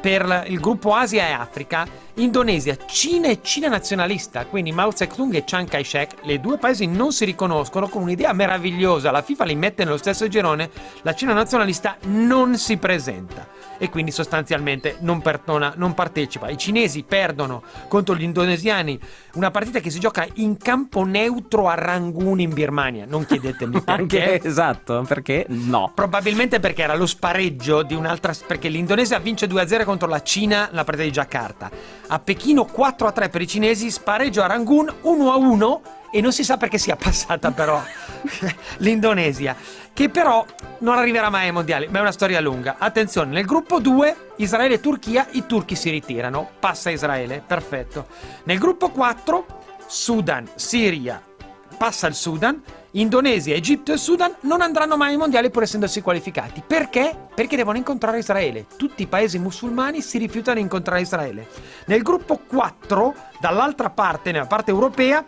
per 0.00 0.44
il 0.48 0.60
gruppo 0.60 0.94
Asia 0.94 1.28
e 1.28 1.32
Africa, 1.32 1.86
Indonesia, 2.14 2.76
Cina 2.86 3.28
e 3.28 3.40
Cina 3.42 3.68
nazionalista, 3.68 4.46
quindi 4.46 4.72
Mao 4.72 4.90
Zedong 4.90 5.34
e 5.34 5.44
Chiang 5.44 5.68
Kai-shek, 5.68 6.16
le 6.22 6.40
due 6.40 6.56
paesi 6.56 6.86
non 6.86 7.12
si 7.12 7.24
riconoscono 7.24 7.88
con 7.88 8.02
un'idea 8.02 8.32
meravigliosa, 8.32 9.10
la 9.10 9.22
FIFA 9.22 9.44
li 9.44 9.54
mette 9.54 9.84
nello 9.84 9.98
stesso 9.98 10.26
girone, 10.28 10.70
la 11.02 11.14
Cina 11.14 11.32
nazionalista 11.32 11.96
non 12.04 12.56
si 12.56 12.78
presenta 12.78 13.46
e 13.82 13.88
quindi 13.88 14.10
sostanzialmente 14.10 14.98
non, 15.00 15.22
perdona, 15.22 15.72
non 15.74 15.94
partecipa. 15.94 16.50
I 16.50 16.58
cinesi 16.58 17.02
perdono 17.02 17.62
contro 17.88 18.14
gli 18.14 18.22
indonesiani 18.22 19.00
una 19.32 19.50
partita 19.50 19.80
che 19.80 19.88
si 19.88 19.98
gioca 19.98 20.26
in 20.34 20.58
campo 20.58 21.02
neutro 21.02 21.66
a 21.66 21.74
Rangoon 21.74 22.40
in 22.40 22.52
Birmania. 22.52 23.06
Non 23.06 23.24
chiedetemi 23.24 23.80
perché. 23.82 24.42
Esatto, 24.42 25.02
perché 25.08 25.46
no. 25.48 25.92
Probabilmente 25.94 26.60
perché 26.60 26.82
era 26.82 26.94
lo 26.94 27.06
spareggio 27.06 27.82
di 27.82 27.94
un'altra. 27.94 28.34
Perché 28.46 28.68
l'Indonesia 28.68 29.18
vince 29.18 29.46
2-0 29.46 29.84
contro 29.84 30.08
la 30.08 30.20
Cina 30.22 30.68
la 30.72 30.84
partita 30.84 31.06
di 31.06 31.12
Jakarta. 31.12 31.70
A 32.08 32.18
Pechino 32.18 32.68
4-3 32.70 33.30
per 33.30 33.40
i 33.40 33.46
cinesi, 33.46 33.90
spareggio 33.90 34.42
a 34.42 34.46
Rangoon 34.46 34.92
1-1 35.02 35.80
e 36.10 36.20
non 36.20 36.32
si 36.32 36.44
sa 36.44 36.56
perché 36.56 36.78
sia 36.78 36.96
passata 36.96 37.50
però 37.52 37.82
l'Indonesia, 38.78 39.56
che 39.92 40.08
però 40.08 40.44
non 40.78 40.96
arriverà 40.98 41.30
mai 41.30 41.46
ai 41.46 41.52
mondiali, 41.52 41.88
ma 41.88 41.98
è 41.98 42.00
una 42.00 42.12
storia 42.12 42.40
lunga. 42.40 42.76
Attenzione, 42.78 43.32
nel 43.32 43.44
gruppo 43.44 43.80
2 43.80 44.32
Israele 44.36 44.74
e 44.74 44.80
Turchia, 44.80 45.26
i 45.32 45.46
turchi 45.46 45.74
si 45.74 45.90
ritirano, 45.90 46.50
passa 46.58 46.90
Israele, 46.90 47.42
perfetto. 47.46 48.06
Nel 48.44 48.58
gruppo 48.58 48.90
4 48.90 49.58
Sudan, 49.86 50.48
Siria, 50.54 51.22
passa 51.76 52.06
il 52.06 52.14
Sudan, 52.14 52.62
Indonesia, 52.92 53.54
Egitto 53.54 53.92
e 53.92 53.96
Sudan 53.96 54.34
non 54.42 54.60
andranno 54.60 54.96
mai 54.96 55.12
ai 55.12 55.16
mondiali 55.16 55.50
pur 55.50 55.62
essendosi 55.62 56.00
qualificati. 56.00 56.62
Perché? 56.66 57.28
Perché 57.34 57.56
devono 57.56 57.76
incontrare 57.76 58.18
Israele. 58.18 58.66
Tutti 58.76 59.02
i 59.02 59.06
paesi 59.06 59.38
musulmani 59.38 60.00
si 60.02 60.18
rifiutano 60.18 60.56
di 60.56 60.62
incontrare 60.62 61.00
Israele. 61.00 61.48
Nel 61.86 62.02
gruppo 62.02 62.40
4, 62.46 63.14
dall'altra 63.40 63.90
parte, 63.90 64.32
nella 64.32 64.46
parte 64.46 64.70
europea, 64.70 65.24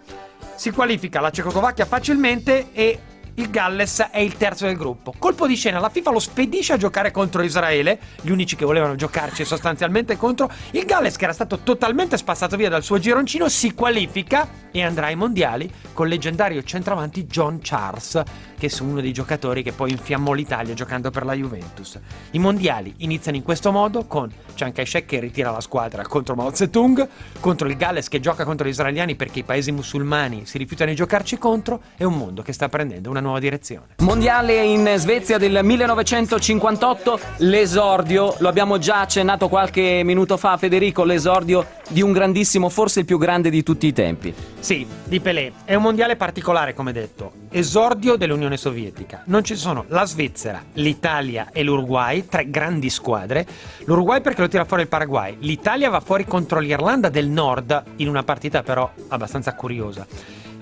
si 0.54 0.70
qualifica 0.70 1.20
la 1.20 1.30
Cecoslovacchia 1.30 1.84
facilmente 1.84 2.68
e 2.72 2.98
il 3.34 3.50
Galles 3.50 4.08
è 4.10 4.18
il 4.18 4.36
terzo 4.36 4.66
del 4.66 4.76
gruppo. 4.76 5.14
Colpo 5.18 5.46
di 5.46 5.54
scena, 5.54 5.78
la 5.78 5.88
FIFA 5.88 6.10
lo 6.10 6.18
spedisce 6.18 6.74
a 6.74 6.76
giocare 6.76 7.10
contro 7.10 7.42
Israele, 7.42 7.98
gli 8.20 8.30
unici 8.30 8.56
che 8.56 8.64
volevano 8.64 8.94
giocarci 8.94 9.44
sostanzialmente 9.44 10.16
contro. 10.16 10.50
Il 10.72 10.84
Galles, 10.84 11.16
che 11.16 11.24
era 11.24 11.32
stato 11.32 11.60
totalmente 11.60 12.16
spazzato 12.16 12.56
via 12.56 12.68
dal 12.68 12.82
suo 12.82 12.98
gironcino, 12.98 13.48
si 13.48 13.72
qualifica 13.72 14.48
e 14.70 14.82
andrà 14.82 15.06
ai 15.06 15.16
mondiali 15.16 15.70
con 15.92 16.06
il 16.06 16.12
leggendario 16.12 16.62
centravanti 16.62 17.24
John 17.24 17.60
Charles, 17.62 18.22
che 18.58 18.66
è 18.66 18.82
uno 18.82 19.00
dei 19.00 19.12
giocatori 19.12 19.62
che 19.62 19.72
poi 19.72 19.90
infiammò 19.90 20.32
l'Italia 20.32 20.74
giocando 20.74 21.10
per 21.10 21.24
la 21.24 21.34
Juventus. 21.34 21.98
I 22.32 22.38
mondiali 22.38 22.94
iniziano 22.98 23.36
in 23.36 23.42
questo 23.42 23.72
modo 23.72 24.06
con 24.06 24.30
Chiang 24.54 24.72
Kai-shek 24.72 25.06
che 25.06 25.20
ritira 25.20 25.50
la 25.50 25.60
squadra 25.60 26.02
contro 26.06 26.34
Mao 26.34 26.54
Zedong, 26.54 27.08
contro 27.40 27.68
il 27.68 27.76
Galles 27.76 28.08
che 28.08 28.20
gioca 28.20 28.44
contro 28.44 28.66
gli 28.66 28.70
israeliani 28.70 29.14
perché 29.14 29.40
i 29.40 29.44
paesi 29.44 29.72
musulmani 29.72 30.46
si 30.46 30.58
rifiutano 30.58 30.90
di 30.90 30.96
giocarci 30.96 31.38
contro 31.38 31.82
e 31.96 32.04
un 32.04 32.16
mondo 32.16 32.42
che 32.42 32.52
sta 32.52 32.68
prendendo 32.68 33.10
una 33.10 33.20
nuova 33.22 33.38
direzione. 33.38 33.94
Mondiale 33.98 34.62
in 34.62 34.92
Svezia 34.96 35.38
del 35.38 35.60
1958, 35.62 37.20
l'esordio, 37.38 38.34
lo 38.38 38.48
abbiamo 38.48 38.78
già 38.78 39.00
accennato 39.00 39.48
qualche 39.48 40.02
minuto 40.04 40.36
fa 40.36 40.56
Federico, 40.56 41.04
l'esordio 41.04 41.66
di 41.88 42.02
un 42.02 42.12
grandissimo, 42.12 42.68
forse 42.68 43.00
il 43.00 43.06
più 43.06 43.18
grande 43.18 43.48
di 43.48 43.62
tutti 43.62 43.86
i 43.86 43.92
tempi. 43.92 44.34
Sì, 44.58 44.86
di 45.04 45.20
Pelé. 45.20 45.52
È 45.64 45.74
un 45.74 45.82
mondiale 45.82 46.16
particolare, 46.16 46.74
come 46.74 46.92
detto. 46.92 47.32
Esordio 47.50 48.16
dell'Unione 48.16 48.56
Sovietica. 48.56 49.22
Non 49.26 49.44
ci 49.44 49.56
sono 49.56 49.84
la 49.88 50.04
Svizzera, 50.04 50.62
l'Italia 50.74 51.48
e 51.52 51.62
l'Uruguay, 51.62 52.26
tre 52.26 52.48
grandi 52.50 52.90
squadre. 52.90 53.46
L'Uruguay 53.84 54.20
perché 54.20 54.40
lo 54.40 54.48
tira 54.48 54.64
fuori 54.64 54.82
il 54.82 54.88
Paraguay. 54.88 55.36
L'Italia 55.40 55.90
va 55.90 56.00
fuori 56.00 56.24
contro 56.24 56.60
l'Irlanda 56.60 57.08
del 57.08 57.28
Nord, 57.28 57.82
in 57.96 58.08
una 58.08 58.22
partita 58.22 58.62
però 58.62 58.90
abbastanza 59.08 59.54
curiosa. 59.54 60.06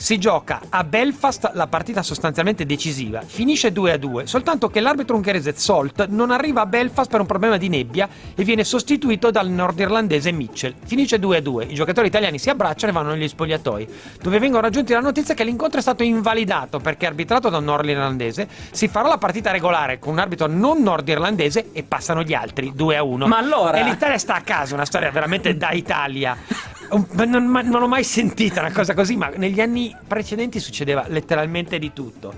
Si 0.00 0.16
gioca 0.16 0.62
a 0.70 0.82
Belfast 0.82 1.50
la 1.52 1.66
partita 1.66 2.02
sostanzialmente 2.02 2.64
decisiva, 2.64 3.20
finisce 3.20 3.70
2 3.70 3.92
a 3.92 3.96
2, 3.98 4.26
soltanto 4.26 4.70
che 4.70 4.80
l'arbitro 4.80 5.14
ungherese 5.14 5.52
Zolt 5.54 6.06
non 6.08 6.30
arriva 6.30 6.62
a 6.62 6.66
Belfast 6.66 7.10
per 7.10 7.20
un 7.20 7.26
problema 7.26 7.58
di 7.58 7.68
nebbia 7.68 8.08
e 8.34 8.42
viene 8.42 8.64
sostituito 8.64 9.30
dal 9.30 9.50
nordirlandese 9.50 10.32
Mitchell. 10.32 10.72
Finisce 10.86 11.18
2 11.18 11.36
a 11.36 11.40
2, 11.42 11.64
i 11.66 11.74
giocatori 11.74 12.06
italiani 12.06 12.38
si 12.38 12.48
abbracciano 12.48 12.92
e 12.92 12.94
vanno 12.94 13.10
negli 13.10 13.28
spogliatoi, 13.28 13.88
dove 14.22 14.38
vengono 14.38 14.62
raggiunti 14.62 14.94
la 14.94 15.00
notizia 15.00 15.34
che 15.34 15.44
l'incontro 15.44 15.80
è 15.80 15.82
stato 15.82 16.02
invalidato 16.02 16.78
perché 16.78 17.04
arbitrato 17.04 17.50
da 17.50 17.58
un 17.58 17.64
nordirlandese, 17.64 18.48
si 18.70 18.88
farà 18.88 19.06
la 19.06 19.18
partita 19.18 19.50
regolare 19.50 19.98
con 19.98 20.14
un 20.14 20.18
arbitro 20.18 20.46
non 20.46 20.80
nordirlandese 20.80 21.72
e 21.72 21.82
passano 21.82 22.22
gli 22.22 22.32
altri 22.32 22.72
2 22.74 22.96
a 22.96 23.02
1. 23.02 23.26
Ma 23.26 23.36
allora... 23.36 23.76
E 23.76 23.84
l'Italia 23.84 24.16
sta 24.16 24.36
a 24.36 24.40
casa, 24.40 24.72
una 24.72 24.86
storia 24.86 25.10
veramente 25.10 25.58
da 25.58 25.72
Italia. 25.72 26.38
Non, 26.92 27.50
non 27.50 27.80
l'ho 27.80 27.88
mai 27.88 28.02
sentita 28.02 28.60
una 28.60 28.72
cosa 28.72 28.94
così, 28.94 29.16
ma 29.16 29.28
negli 29.28 29.60
anni 29.60 29.94
precedenti 30.06 30.58
succedeva 30.58 31.04
letteralmente 31.06 31.78
di 31.78 31.92
tutto. 31.92 32.34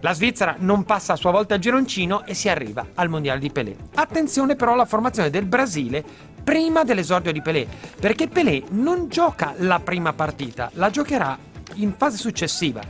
La 0.00 0.14
Svizzera 0.14 0.56
non 0.58 0.84
passa 0.84 1.12
a 1.12 1.16
sua 1.16 1.30
volta 1.30 1.54
il 1.54 1.60
gironcino 1.60 2.24
e 2.24 2.32
si 2.32 2.48
arriva 2.48 2.86
al 2.94 3.10
Mondiale 3.10 3.38
di 3.38 3.50
Pelé. 3.50 3.76
Attenzione 3.94 4.56
però 4.56 4.72
alla 4.72 4.86
formazione 4.86 5.28
del 5.28 5.44
Brasile 5.44 6.02
prima 6.42 6.84
dell'esordio 6.84 7.32
di 7.32 7.42
Pelé, 7.42 7.66
perché 8.00 8.26
Pelé 8.26 8.62
non 8.70 9.08
gioca 9.08 9.52
la 9.58 9.78
prima 9.78 10.14
partita, 10.14 10.70
la 10.74 10.88
giocherà 10.88 11.38
in 11.74 11.92
fase 11.94 12.16
successiva. 12.16 12.80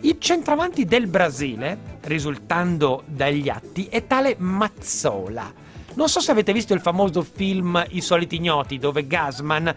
Il 0.00 0.18
centravanti 0.18 0.84
del 0.84 1.06
Brasile, 1.06 1.78
risultando 2.02 3.04
dagli 3.06 3.48
atti, 3.48 3.86
è 3.86 4.06
tale 4.06 4.36
Mazzola. 4.36 5.50
Non 5.94 6.08
so 6.10 6.20
se 6.20 6.30
avete 6.30 6.52
visto 6.52 6.74
il 6.74 6.80
famoso 6.80 7.22
film 7.22 7.82
I 7.88 8.02
soliti 8.02 8.36
ignoti, 8.36 8.78
dove 8.78 9.06
Gasman 9.06 9.74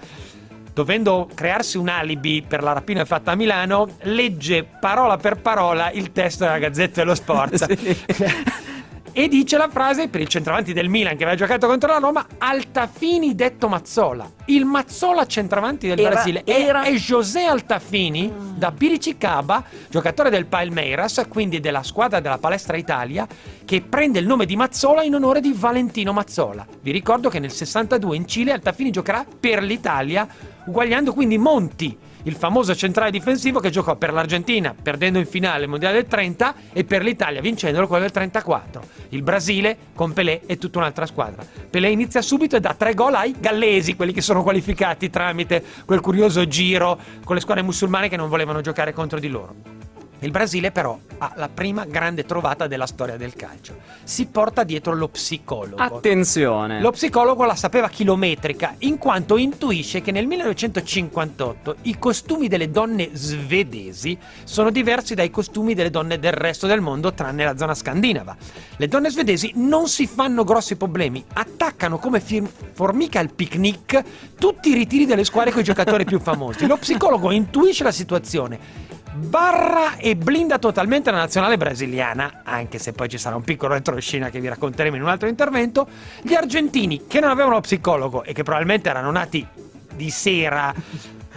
dovendo 0.77 1.27
crearsi 1.33 1.75
un 1.79 1.89
alibi 1.89 2.45
per 2.47 2.61
la 2.61 2.71
rapina 2.71 3.03
fatta 3.03 3.31
a 3.31 3.35
Milano, 3.35 3.87
legge 4.01 4.63
parola 4.63 5.17
per 5.17 5.41
parola 5.41 5.89
il 5.89 6.11
testo 6.11 6.43
della 6.43 6.59
Gazzetta 6.59 7.01
dello 7.01 7.15
Sport. 7.15 7.65
sì. 7.73 8.05
e 9.11 9.27
dice 9.27 9.57
la 9.57 9.69
frase 9.69 10.07
per 10.07 10.21
il 10.21 10.27
centravanti 10.27 10.73
del 10.73 10.87
Milan 10.87 11.17
che 11.17 11.23
aveva 11.23 11.35
giocato 11.35 11.65
contro 11.65 11.91
la 11.91 11.97
Roma, 11.97 12.27
Altafini 12.37 13.33
detto 13.33 13.67
Mazzola. 13.67 14.29
Il 14.45 14.65
Mazzola 14.65 15.25
centravanti 15.25 15.87
del 15.87 15.99
Era- 15.99 16.09
Brasile 16.11 16.43
era- 16.45 16.83
è, 16.83 16.91
José 16.91 17.45
Altafini 17.45 18.31
da 18.53 18.71
Piricicaba, 18.71 19.63
giocatore 19.89 20.29
del 20.29 20.45
Palmeiras, 20.45 21.25
quindi 21.27 21.59
della 21.59 21.81
squadra 21.81 22.19
della 22.19 22.37
Palestra 22.37 22.77
Italia, 22.77 23.25
che 23.65 23.81
prende 23.81 24.19
il 24.19 24.27
nome 24.27 24.45
di 24.45 24.55
Mazzola 24.55 25.01
in 25.01 25.15
onore 25.15 25.41
di 25.41 25.55
Valentino 25.57 26.13
Mazzola. 26.13 26.67
Vi 26.81 26.91
ricordo 26.91 27.29
che 27.29 27.39
nel 27.39 27.51
62 27.51 28.15
in 28.15 28.27
Cile 28.27 28.51
Altafini 28.51 28.91
giocherà 28.91 29.25
per 29.39 29.63
l'Italia, 29.63 30.27
uguagliando 30.67 31.13
quindi 31.13 31.37
Monti, 31.37 31.97
il 32.23 32.35
famoso 32.35 32.75
centrale 32.75 33.09
difensivo 33.09 33.59
che 33.59 33.69
giocò 33.69 33.95
per 33.95 34.11
l'Argentina 34.11 34.75
perdendo 34.79 35.17
in 35.17 35.25
finale 35.25 35.63
il 35.63 35.69
mondiale 35.69 35.95
del 35.95 36.07
30 36.07 36.55
e 36.73 36.83
per 36.83 37.01
l'Italia 37.03 37.41
vincendolo 37.41 37.87
quello 37.87 38.03
del 38.03 38.11
34. 38.11 38.81
Il 39.09 39.21
Brasile 39.21 39.77
con 39.95 40.13
Pelé 40.13 40.41
è 40.45 40.57
tutta 40.57 40.79
un'altra 40.79 41.05
squadra. 41.05 41.45
Pelé 41.69 41.89
inizia 41.89 42.21
subito 42.21 42.55
e 42.57 42.59
dà 42.59 42.73
tre 42.73 42.93
gol 42.93 43.15
ai 43.15 43.35
gallesi, 43.39 43.95
quelli 43.95 44.11
che 44.11 44.21
sono 44.21 44.43
qualificati 44.43 45.09
tramite 45.09 45.63
quel 45.85 46.01
curioso 46.01 46.45
giro 46.47 46.99
con 47.23 47.35
le 47.35 47.41
squadre 47.41 47.63
musulmane 47.63 48.09
che 48.09 48.17
non 48.17 48.29
volevano 48.29 48.61
giocare 48.61 48.93
contro 48.93 49.19
di 49.19 49.29
loro. 49.29 49.86
Il 50.19 50.31
Brasile 50.31 50.71
però 50.71 50.97
ha 51.19 51.33
la 51.35 51.47
prima 51.47 51.85
grande 51.85 52.25
trovata 52.25 52.65
della 52.65 52.87
storia 52.87 53.17
del 53.17 53.35
calcio. 53.35 53.77
Si 54.03 54.25
porta 54.25 54.63
dietro 54.63 54.95
lo 54.95 55.09
psicologo. 55.09 55.81
Attenzione. 55.81 56.81
Lo 56.81 56.91
psicologo 56.91 57.45
la 57.45 57.55
sapeva 57.55 57.87
chilometrica, 57.87 58.75
in 58.79 58.97
quanto 58.97 59.37
intuisce 59.37 60.01
che 60.01 60.11
nel 60.11 60.25
1958 60.25 61.75
i 61.83 61.99
costumi 61.99 62.47
delle 62.47 62.71
donne 62.71 63.11
svedesi 63.13 64.17
sono 64.43 64.71
diversi 64.71 65.13
dai 65.13 65.29
costumi 65.29 65.75
delle 65.75 65.91
donne 65.91 66.17
del 66.17 66.33
resto 66.33 66.65
del 66.65 66.81
mondo, 66.81 67.13
tranne 67.13 67.43
la 67.43 67.55
zona 67.55 67.75
scandinava. 67.75 68.35
Le 68.75 68.87
donne 68.87 69.11
svedesi 69.11 69.51
non 69.55 69.87
si 69.87 70.07
fanno 70.07 70.43
grossi 70.43 70.77
problemi, 70.77 71.23
attaccano 71.33 71.99
come 71.99 72.21
formiche 72.73 73.19
al 73.19 73.31
picnic 73.31 74.03
tutti 74.37 74.69
i 74.69 74.73
ritiri 74.73 75.05
delle 75.05 75.23
squadre 75.23 75.51
con 75.51 75.61
i 75.61 75.63
giocatori 75.63 76.05
più 76.05 76.19
famosi. 76.19 76.65
Lo 76.65 76.77
psicologo 76.77 77.31
intuisce 77.31 77.83
la 77.83 77.91
situazione 77.91 78.87
barra 79.17 79.97
e 79.97 80.15
blinda 80.15 80.59
totalmente 80.59 81.11
la 81.11 81.17
nazionale 81.17 81.57
brasiliana, 81.57 82.41
anche 82.43 82.79
se 82.79 82.93
poi 82.93 83.09
ci 83.09 83.17
sarà 83.17 83.35
un 83.35 83.43
piccolo 83.43 83.73
retroscena 83.73 84.29
che 84.29 84.39
vi 84.39 84.47
racconteremo 84.47 84.95
in 84.95 85.01
un 85.01 85.09
altro 85.09 85.27
intervento, 85.27 85.87
gli 86.21 86.33
argentini 86.33 87.05
che 87.07 87.19
non 87.19 87.29
avevano 87.29 87.55
lo 87.55 87.61
psicologo 87.61 88.23
e 88.23 88.33
che 88.33 88.43
probabilmente 88.43 88.89
erano 88.89 89.11
nati 89.11 89.45
di 89.93 90.09
sera 90.09 90.73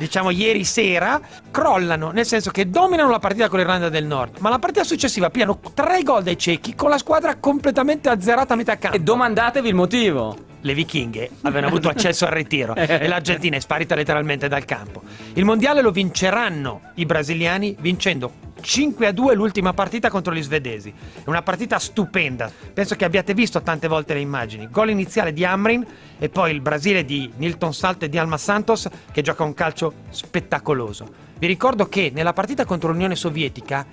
diciamo 0.01 0.31
ieri 0.31 0.65
sera, 0.65 1.21
crollano, 1.51 2.11
nel 2.11 2.25
senso 2.25 2.51
che 2.51 2.71
dominano 2.71 3.11
la 3.11 3.19
partita 3.19 3.51
con 3.51 3.59
l'Irlanda 3.59 3.91
del 3.91 4.07
Nord, 4.07 4.39
ma 4.39 4.49
la 4.49 4.59
partita 4.59 4.83
successiva 4.83 5.29
piano 5.29 5.61
tre 5.75 6.03
gol 6.03 6.23
dai 6.23 6.39
ciechi 6.39 6.75
con 6.75 6.89
la 6.89 6.97
squadra 6.97 7.37
completamente 7.37 8.09
azzerata 8.09 8.55
a 8.55 8.57
metà 8.57 8.79
campo. 8.79 8.97
E 8.97 9.01
domandatevi 9.01 9.69
il 9.69 9.75
motivo. 9.75 10.50
Le 10.63 10.75
vichinghe 10.75 11.31
avevano 11.43 11.69
avuto 11.69 11.89
accesso 11.91 12.27
al 12.27 12.33
ritiro 12.33 12.75
e 12.75 13.09
l'Argentina 13.09 13.57
è 13.57 13.61
sparita 13.61 13.95
letteralmente 13.95 14.49
dal 14.49 14.65
campo. 14.65 15.03
Il 15.35 15.45
mondiale 15.45 15.81
lo 15.83 15.91
vinceranno 15.91 16.81
i 16.95 17.07
brasiliani 17.07 17.77
vincendo 17.79 18.49
5 18.61 19.07
a 19.07 19.13
2 19.13 19.35
l'ultima 19.35 19.73
partita 19.73 20.11
contro 20.11 20.35
gli 20.35 20.43
svedesi. 20.43 20.91
È 20.91 21.29
una 21.29 21.43
partita 21.43 21.79
stupenda. 21.79 22.51
Penso 22.73 22.95
che 22.95 23.05
abbiate 23.05 23.35
visto 23.35 23.63
tante 23.63 23.89
volte 23.89 24.15
le 24.15 24.21
immagini. 24.21 24.69
Gol 24.71 24.91
iniziale 24.91 25.33
di 25.33 25.45
Amrin 25.45 25.85
e 26.19 26.29
poi 26.29 26.53
il 26.53 26.61
Brasile 26.61 27.05
di 27.05 27.31
Nilton 27.37 27.73
Salt 27.73 28.03
e 28.03 28.09
di 28.09 28.19
Alma 28.19 28.37
Santos 28.37 28.89
che 29.13 29.23
gioca 29.23 29.45
un 29.45 29.55
calcio 29.55 29.95
spettacoloso. 30.11 31.29
Vi 31.39 31.47
ricordo 31.47 31.89
che 31.89 32.11
nella 32.15 32.35
partita 32.35 32.65
contro 32.65 32.91
l'Unione 32.91 33.17
Sovietica 33.17 33.87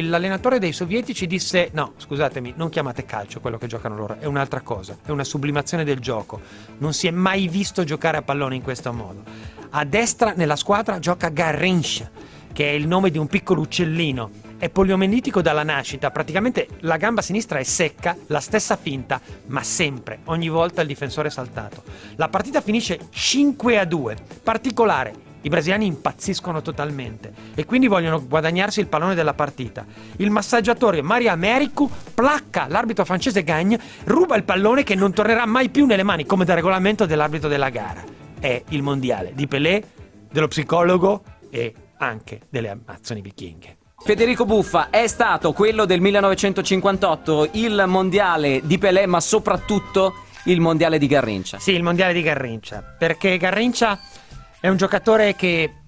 l'allenatore 0.00 0.58
dei 0.58 0.72
sovietici 0.72 1.26
disse 1.26 1.68
no, 1.74 1.92
scusatemi, 1.98 2.54
non 2.56 2.70
chiamate 2.70 3.04
calcio 3.04 3.40
quello 3.40 3.58
che 3.58 3.66
giocano 3.66 3.96
loro, 3.96 4.16
è 4.18 4.24
un'altra 4.24 4.62
cosa, 4.62 4.96
è 5.04 5.10
una 5.10 5.24
sublimazione 5.24 5.84
del 5.84 5.98
gioco. 6.00 6.40
Non 6.78 6.94
si 6.94 7.06
è 7.06 7.10
mai 7.10 7.48
visto 7.48 7.84
giocare 7.84 8.16
a 8.16 8.22
pallone 8.22 8.54
in 8.54 8.62
questo 8.62 8.92
modo. 8.92 9.22
A 9.70 9.84
destra 9.84 10.32
nella 10.34 10.56
squadra 10.56 10.98
gioca 10.98 11.28
Garrincha, 11.28 12.10
che 12.52 12.70
è 12.70 12.72
il 12.72 12.86
nome 12.86 13.10
di 13.10 13.18
un 13.18 13.26
piccolo 13.26 13.60
uccellino. 13.60 14.40
È 14.56 14.68
poliomelitico 14.68 15.42
dalla 15.42 15.64
nascita, 15.64 16.10
praticamente 16.12 16.68
la 16.80 16.96
gamba 16.96 17.20
sinistra 17.20 17.58
è 17.58 17.64
secca, 17.64 18.16
la 18.28 18.38
stessa 18.38 18.76
finta, 18.76 19.20
ma 19.46 19.62
sempre, 19.62 20.20
ogni 20.24 20.48
volta 20.48 20.82
il 20.82 20.86
difensore 20.86 21.28
è 21.28 21.30
saltato. 21.32 21.82
La 22.14 22.28
partita 22.28 22.60
finisce 22.60 23.08
5 23.10 23.78
a 23.78 23.84
2. 23.84 24.16
Particolare, 24.42 25.14
i 25.42 25.48
brasiliani 25.48 25.86
impazziscono 25.86 26.62
totalmente 26.62 27.32
e 27.54 27.64
quindi 27.64 27.86
vogliono 27.86 28.24
guadagnarsi 28.26 28.80
il 28.80 28.86
pallone 28.86 29.14
della 29.14 29.34
partita. 29.34 29.84
Il 30.16 30.30
massaggiatore 30.30 31.02
Mario 31.02 31.30
Americu 31.30 31.90
placca 32.14 32.66
l'arbitro 32.68 33.04
francese 33.04 33.42
Gagne, 33.42 33.78
ruba 34.04 34.36
il 34.36 34.44
pallone 34.44 34.82
che 34.82 34.94
non 34.94 35.12
tornerà 35.12 35.46
mai 35.46 35.68
più 35.68 35.86
nelle 35.86 36.02
mani, 36.02 36.26
come 36.26 36.44
da 36.44 36.54
regolamento 36.54 37.06
dell'arbitro 37.06 37.48
della 37.48 37.70
gara. 37.70 38.02
È 38.38 38.62
il 38.70 38.82
mondiale 38.82 39.32
di 39.34 39.46
Pelé, 39.46 39.84
dello 40.30 40.48
psicologo 40.48 41.22
e 41.50 41.74
anche 41.98 42.40
delle 42.48 42.70
amazzoni 42.70 43.20
vichinghe. 43.20 43.76
Federico 44.04 44.44
Buffa 44.44 44.90
è 44.90 45.06
stato 45.06 45.52
quello 45.52 45.84
del 45.84 46.00
1958, 46.00 47.50
il 47.52 47.84
mondiale 47.86 48.60
di 48.64 48.78
Pelé, 48.78 49.06
ma 49.06 49.20
soprattutto 49.20 50.14
il 50.46 50.60
mondiale 50.60 50.98
di 50.98 51.06
Garrincia. 51.06 51.60
Sì, 51.60 51.72
il 51.72 51.84
mondiale 51.84 52.12
di 52.12 52.22
Garrincia, 52.22 52.82
perché 52.82 53.36
Garrincia 53.36 54.00
è 54.62 54.68
un 54.68 54.76
giocatore 54.76 55.34
che 55.34 55.78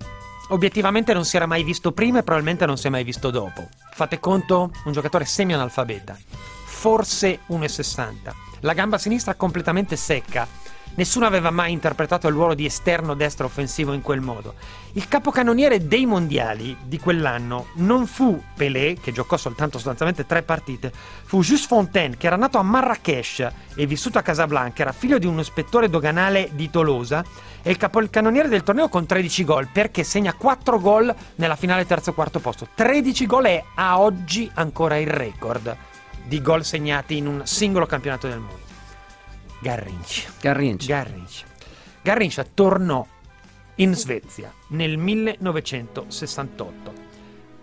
obiettivamente 0.49 1.15
non 1.15 1.25
si 1.25 1.37
era 1.37 1.47
mai 1.47 1.63
visto 1.63 1.93
prima 1.93 2.19
e 2.19 2.23
probabilmente 2.25 2.67
non 2.67 2.77
si 2.77 2.89
è 2.89 2.91
mai 2.91 3.05
visto 3.05 3.31
dopo. 3.31 3.69
Fate 3.93 4.19
conto, 4.19 4.73
un 4.87 4.93
giocatore 4.93 5.25
semi-analfabeta, 5.25 6.19
forse 6.65 7.39
1,60. 7.51 8.33
La 8.63 8.73
gamba 8.73 8.99
sinistra 8.99 9.35
completamente 9.35 9.95
secca, 9.95 10.49
Nessuno 10.97 11.27
aveva 11.27 11.51
mai 11.51 11.73
interpretato 11.73 12.29
il 12.29 12.35
ruolo 12.35 12.55
di 12.55 12.67
esterno 12.67 13.15
destro 13.15 13.47
offensivo 13.47 13.93
in 13.93 14.01
quel 14.01 14.21
modo. 14.21 14.55
Il 14.93 15.09
capocannoniere 15.09 15.89
dei 15.89 16.07
mondiali 16.07 16.77
di 16.85 17.01
quell'anno 17.01 17.67
non 17.77 18.07
fu 18.07 18.41
Pelé, 18.55 18.97
che 19.01 19.11
giocò 19.11 19.37
soltanto 19.37 19.79
sostanzialmente 19.79 20.25
tre 20.25 20.43
partite, 20.43 20.93
fu 21.25 21.43
Just 21.43 21.67
Fontaine, 21.67 22.17
che 22.17 22.29
era 22.29 22.37
nato 22.37 22.59
a 22.59 22.63
Marrakesh 22.63 23.49
e 23.75 23.87
vissuto 23.87 24.19
a 24.19 24.23
Casablanca, 24.23 24.83
era 24.83 24.93
figlio 24.93 25.19
di 25.19 25.27
un 25.27 25.41
ispettore 25.41 25.91
doganale 25.91 26.51
di 26.53 26.71
Tolosa, 26.71 27.25
e 27.61 27.71
il 27.71 27.77
capocannoniere 27.77 28.49
del 28.49 28.63
torneo 28.63 28.89
con 28.89 29.05
13 29.05 29.45
gol, 29.45 29.69
perché 29.73 30.05
segna 30.05 30.33
4 30.35 30.79
gol 30.79 31.13
nella 31.37 31.57
finale 31.57 31.87
terzo 31.87 32.13
quarto 32.13 32.39
posto. 32.39 32.69
13 32.73 33.27
gol 33.27 33.47
è 33.47 33.65
a 33.75 33.99
oggi 33.99 34.49
ancora 34.55 34.97
il 34.97 35.09
record 35.09 35.77
di 36.23 36.41
gol 36.41 36.65
segnati 36.65 37.17
in 37.17 37.27
un 37.27 37.43
singolo 37.45 37.87
campionato 37.87 38.29
del 38.29 38.39
mondo. 38.39 38.64
Garrinch. 39.65 40.29
Garrinch. 40.43 40.87
Garrinch. 40.87 41.43
Garrinch 42.03 42.45
tornò 42.53 43.07
in 43.77 43.95
Svezia 43.95 44.53
nel 44.69 44.99
1968. 44.99 46.93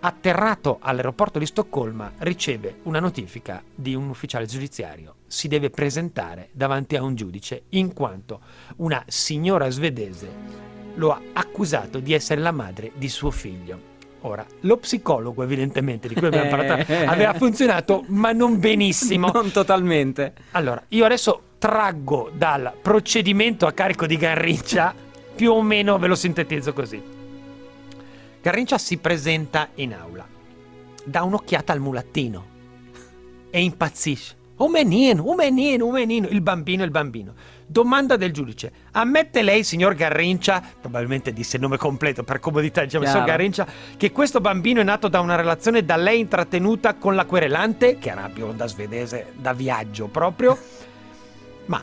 Atterrato 0.00 0.78
all'aeroporto 0.80 1.38
di 1.38 1.46
Stoccolma, 1.46 2.10
riceve 2.18 2.78
una 2.82 2.98
notifica 2.98 3.62
di 3.72 3.94
un 3.94 4.08
ufficiale 4.08 4.46
giudiziario. 4.46 5.14
Si 5.28 5.46
deve 5.46 5.70
presentare 5.70 6.48
davanti 6.50 6.96
a 6.96 7.04
un 7.04 7.14
giudice 7.14 7.66
in 7.68 7.92
quanto 7.92 8.40
una 8.78 9.04
signora 9.06 9.70
svedese 9.70 10.28
lo 10.94 11.12
ha 11.12 11.22
accusato 11.34 12.00
di 12.00 12.14
essere 12.14 12.40
la 12.40 12.50
madre 12.50 12.90
di 12.96 13.08
suo 13.08 13.30
figlio. 13.30 13.90
Ora, 14.22 14.44
lo 14.62 14.76
psicologo, 14.78 15.44
evidentemente, 15.44 16.08
di 16.08 16.14
cui 16.14 16.26
abbiamo 16.26 16.50
parlato, 16.56 16.92
aveva 17.06 17.32
funzionato, 17.34 18.02
ma 18.08 18.32
non 18.32 18.58
benissimo. 18.58 19.30
Non 19.32 19.52
totalmente. 19.52 20.34
Allora, 20.50 20.82
io 20.88 21.04
adesso 21.04 21.50
traggo 21.62 22.28
dal 22.34 22.74
procedimento 22.82 23.68
a 23.68 23.72
carico 23.72 24.04
di 24.06 24.16
Garrincia, 24.16 24.92
più 25.36 25.52
o 25.52 25.62
meno 25.62 25.96
ve 25.96 26.08
lo 26.08 26.16
sintetizzo 26.16 26.72
così. 26.72 27.00
Garrincia 28.42 28.78
si 28.78 28.96
presenta 28.96 29.68
in 29.76 29.94
aula, 29.94 30.26
dà 31.04 31.22
un'occhiata 31.22 31.72
al 31.72 31.78
mulattino 31.78 32.46
e 33.48 33.62
impazzisce. 33.62 34.34
Un 34.56 34.72
menino, 34.72 35.24
un 35.24 35.36
menino, 35.36 35.86
un 35.86 35.92
menino, 35.92 36.26
il 36.26 36.40
bambino, 36.40 36.82
il 36.82 36.90
bambino. 36.90 37.32
Domanda 37.64 38.16
del 38.16 38.32
giudice: 38.32 38.72
Ammette 38.90 39.42
lei, 39.42 39.62
signor 39.62 39.94
Garrincia, 39.94 40.60
probabilmente 40.80 41.32
disse 41.32 41.58
il 41.58 41.62
nome 41.62 41.76
completo 41.76 42.24
per 42.24 42.40
comodità, 42.40 42.82
diciamo, 42.82 43.06
signor 43.06 43.24
Garrincia, 43.24 43.68
che 43.96 44.10
questo 44.10 44.40
bambino 44.40 44.80
è 44.80 44.84
nato 44.84 45.06
da 45.06 45.20
una 45.20 45.36
relazione 45.36 45.84
da 45.84 45.94
lei 45.94 46.18
intrattenuta 46.18 46.94
con 46.94 47.14
la 47.14 47.24
querelante, 47.24 47.98
che 47.98 48.10
era 48.10 48.28
bionda 48.28 48.66
svedese 48.66 49.34
da 49.36 49.52
viaggio 49.52 50.08
proprio? 50.08 50.90
Ma, 51.66 51.82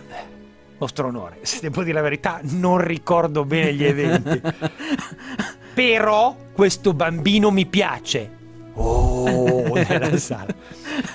vostro 0.78 1.08
onore, 1.08 1.40
se 1.42 1.60
devo 1.62 1.84
dire 1.84 1.96
la 1.96 2.02
verità, 2.02 2.40
non 2.44 2.80
ricordo 2.80 3.46
bene 3.46 3.74
gli 3.74 3.84
eventi. 3.84 4.42
Però 5.74 6.36
questo 6.52 6.94
bambino 6.94 7.52
mi 7.52 7.66
piace. 7.66 8.38
Oh, 8.74 9.74
nella 9.88 10.18
sala. 10.18 10.54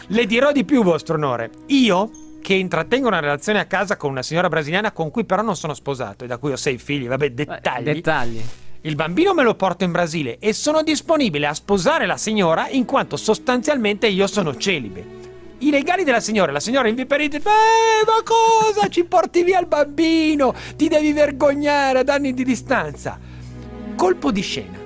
Le 0.09 0.27
dirò 0.27 0.53
di 0.53 0.65
più, 0.65 0.83
vostro 0.83 1.17
onore. 1.17 1.51
Io, 1.67 2.11
che 2.41 2.55
intrattengo 2.55 3.09
una 3.09 3.21
relazione 3.21 3.59
a 3.59 3.67
casa 3.67 3.97
con 3.97 4.11
una 4.11 4.23
signora 4.23 4.49
brasiliana 4.49 4.93
con 4.93 5.11
cui 5.11 5.25
però 5.25 5.43
non 5.43 5.57
sono 5.57 5.75
sposato 5.75 6.25
e 6.25 6.27
da 6.27 6.39
cui 6.39 6.53
ho 6.53 6.57
sei 6.57 6.79
figli, 6.79 7.07
vabbè, 7.07 7.31
dettagli. 7.31 7.85
dettagli. 7.85 8.43
Il 8.83 8.97
bambino 8.97 9.33
me 9.33 9.43
lo 9.43 9.55
porto 9.55 9.85
in 9.85 9.93
Brasile 9.93 10.39
e 10.39 10.53
sono 10.53 10.83
disponibile 10.83 11.47
a 11.47 11.55
sposare 11.55 12.05
la 12.05 12.19
signora 12.19 12.69
in 12.69 12.85
quanto 12.85 13.17
sostanzialmente 13.17 14.09
io 14.09 14.27
sono 14.27 14.55
celibe 14.59 15.25
i 15.59 15.71
legali 15.71 16.05
della 16.05 16.21
signora. 16.21 16.53
La 16.53 16.61
signora 16.61 16.89
inviperita, 16.89 17.37
eh, 17.37 17.41
ma 18.07 18.23
cosa? 18.23 18.89
Ci 18.89 19.05
porti 19.05 19.43
via 19.43 19.61
il 19.61 19.67
bambino? 19.67 20.55
Ti 20.77 20.89
devi 20.89 21.13
vergognare 21.13 22.01
ad 22.01 22.09
anni 22.09 22.35
di 22.35 22.45
distanza. 22.45 23.19
Colpo 23.97 24.31
di 24.31 24.41
scena. 24.41 24.83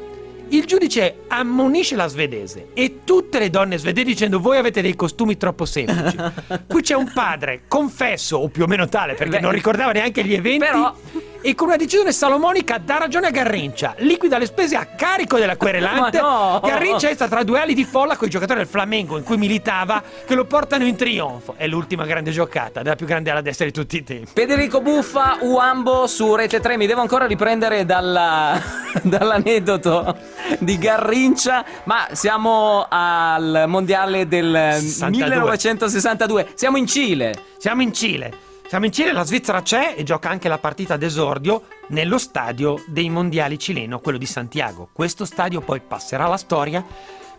Il 0.50 0.64
giudice 0.64 1.24
ammonisce 1.28 1.94
la 1.94 2.06
svedese 2.06 2.68
e 2.72 3.00
tutte 3.04 3.38
le 3.38 3.50
donne 3.50 3.76
svedesi 3.76 4.06
dicendo 4.06 4.40
voi 4.40 4.56
avete 4.56 4.80
dei 4.80 4.96
costumi 4.96 5.36
troppo 5.36 5.66
semplici. 5.66 6.16
Qui 6.66 6.80
c'è 6.80 6.94
un 6.94 7.10
padre, 7.12 7.62
confesso, 7.68 8.38
o 8.38 8.48
più 8.48 8.62
o 8.62 8.66
meno 8.66 8.88
tale, 8.88 9.12
perché 9.14 9.36
Beh, 9.36 9.40
non 9.40 9.52
ricordava 9.52 9.92
neanche 9.92 10.24
gli 10.24 10.32
eventi. 10.32 10.64
Però 10.64 10.94
e 11.40 11.54
con 11.54 11.68
una 11.68 11.76
decisione 11.76 12.12
salomonica 12.12 12.78
dà 12.78 12.98
ragione 12.98 13.28
a 13.28 13.30
Garrincia, 13.30 13.94
liquida 13.98 14.38
le 14.38 14.46
spese 14.46 14.76
a 14.76 14.86
carico 14.86 15.38
della 15.38 15.56
querelante. 15.56 16.20
No! 16.28 16.60
Garrincia 16.62 17.12
sta 17.14 17.28
tra 17.28 17.42
due 17.42 17.60
ali 17.60 17.74
di 17.74 17.84
folla 17.84 18.16
con 18.16 18.26
i 18.26 18.30
giocatori 18.30 18.58
del 18.58 18.68
Flamengo 18.68 19.16
in 19.16 19.24
cui 19.24 19.36
militava 19.36 20.02
che 20.26 20.34
lo 20.34 20.44
portano 20.44 20.84
in 20.84 20.96
trionfo. 20.96 21.54
È 21.56 21.66
l'ultima 21.66 22.04
grande 22.04 22.30
giocata, 22.30 22.82
della 22.82 22.96
più 22.96 23.06
grande 23.06 23.30
ala 23.30 23.40
destra 23.40 23.64
di 23.64 23.72
tutti 23.72 23.96
i 23.96 24.04
tempi. 24.04 24.30
Federico 24.34 24.80
Buffa, 24.80 25.38
Uambo 25.40 26.06
su 26.06 26.34
Rete 26.34 26.60
3. 26.60 26.76
Mi 26.76 26.86
devo 26.86 27.00
ancora 27.00 27.26
riprendere 27.26 27.84
dalla, 27.84 28.60
dall'aneddoto 29.02 30.16
di 30.58 30.76
Garrincia, 30.78 31.64
ma 31.84 32.08
siamo 32.12 32.86
al 32.88 33.64
mondiale 33.66 34.26
del 34.26 34.76
62. 34.78 35.10
1962. 35.10 36.48
Siamo 36.54 36.76
in 36.76 36.86
Cile. 36.86 37.34
Siamo 37.58 37.82
in 37.82 37.92
Cile. 37.92 38.46
Siamo 38.68 38.84
in 38.84 38.92
Cile, 38.92 39.12
la 39.12 39.24
Svizzera 39.24 39.62
c'è 39.62 39.94
e 39.96 40.02
gioca 40.02 40.28
anche 40.28 40.46
la 40.46 40.58
partita 40.58 40.98
d'esordio 40.98 41.62
nello 41.88 42.18
stadio 42.18 42.84
dei 42.86 43.08
mondiali 43.08 43.58
cileno, 43.58 43.98
quello 43.98 44.18
di 44.18 44.26
Santiago. 44.26 44.90
Questo 44.92 45.24
stadio 45.24 45.62
poi 45.62 45.80
passerà 45.80 46.26
alla 46.26 46.36
storia 46.36 46.84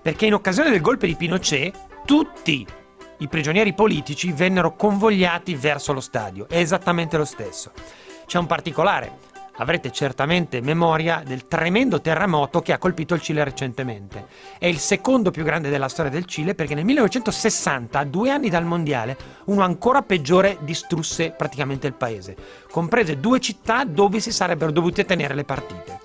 perché 0.02 0.26
in 0.26 0.34
occasione 0.34 0.72
del 0.72 0.82
golpe 0.82 1.06
di 1.06 1.16
Pinochet 1.16 2.04
tutti 2.06 2.66
i 3.20 3.28
prigionieri 3.28 3.76
politici 3.76 4.32
vennero 4.32 4.76
convogliati 4.76 5.54
verso 5.54 5.94
lo 5.94 6.00
stadio. 6.00 6.48
È 6.50 6.58
esattamente 6.58 7.16
lo 7.16 7.26
stesso. 7.26 7.74
C'è 8.26 8.40
un 8.40 8.48
particolare 8.48 9.20
avrete 9.60 9.92
certamente 9.92 10.62
memoria 10.62 11.22
del 11.26 11.48
tremendo 11.48 12.02
terremoto 12.02 12.62
che 12.62 12.74
ha 12.74 12.78
colpito 12.78 13.14
il 13.14 13.22
Cile 13.22 13.44
recentemente. 13.44 14.28
È 14.58 14.66
il 14.66 14.80
secondo 14.80 15.32
più 15.32 15.44
grande 15.44 15.70
della 15.70 15.90
storia 15.90 16.12
del 16.12 16.26
Cile 16.26 16.56
perché 16.56 16.76
nel 16.76 16.86
1960, 16.86 18.00
a 18.00 18.06
due 18.06 18.30
anni 18.30 18.50
dal 18.50 18.66
mondiale, 18.66 19.18
uno 19.46 19.62
ancora 19.62 20.02
peggiore 20.02 20.58
distrusse 20.62 21.32
praticamente 21.32 21.88
il 21.88 21.94
paese, 21.94 22.36
comprese 22.72 23.20
due 23.20 23.40
città 23.40 23.84
dove 23.84 24.20
si 24.20 24.32
sarebbero 24.32 24.72
dovute 24.72 25.06
tenere 25.06 25.36
le 25.36 25.44
partite. 25.44 26.00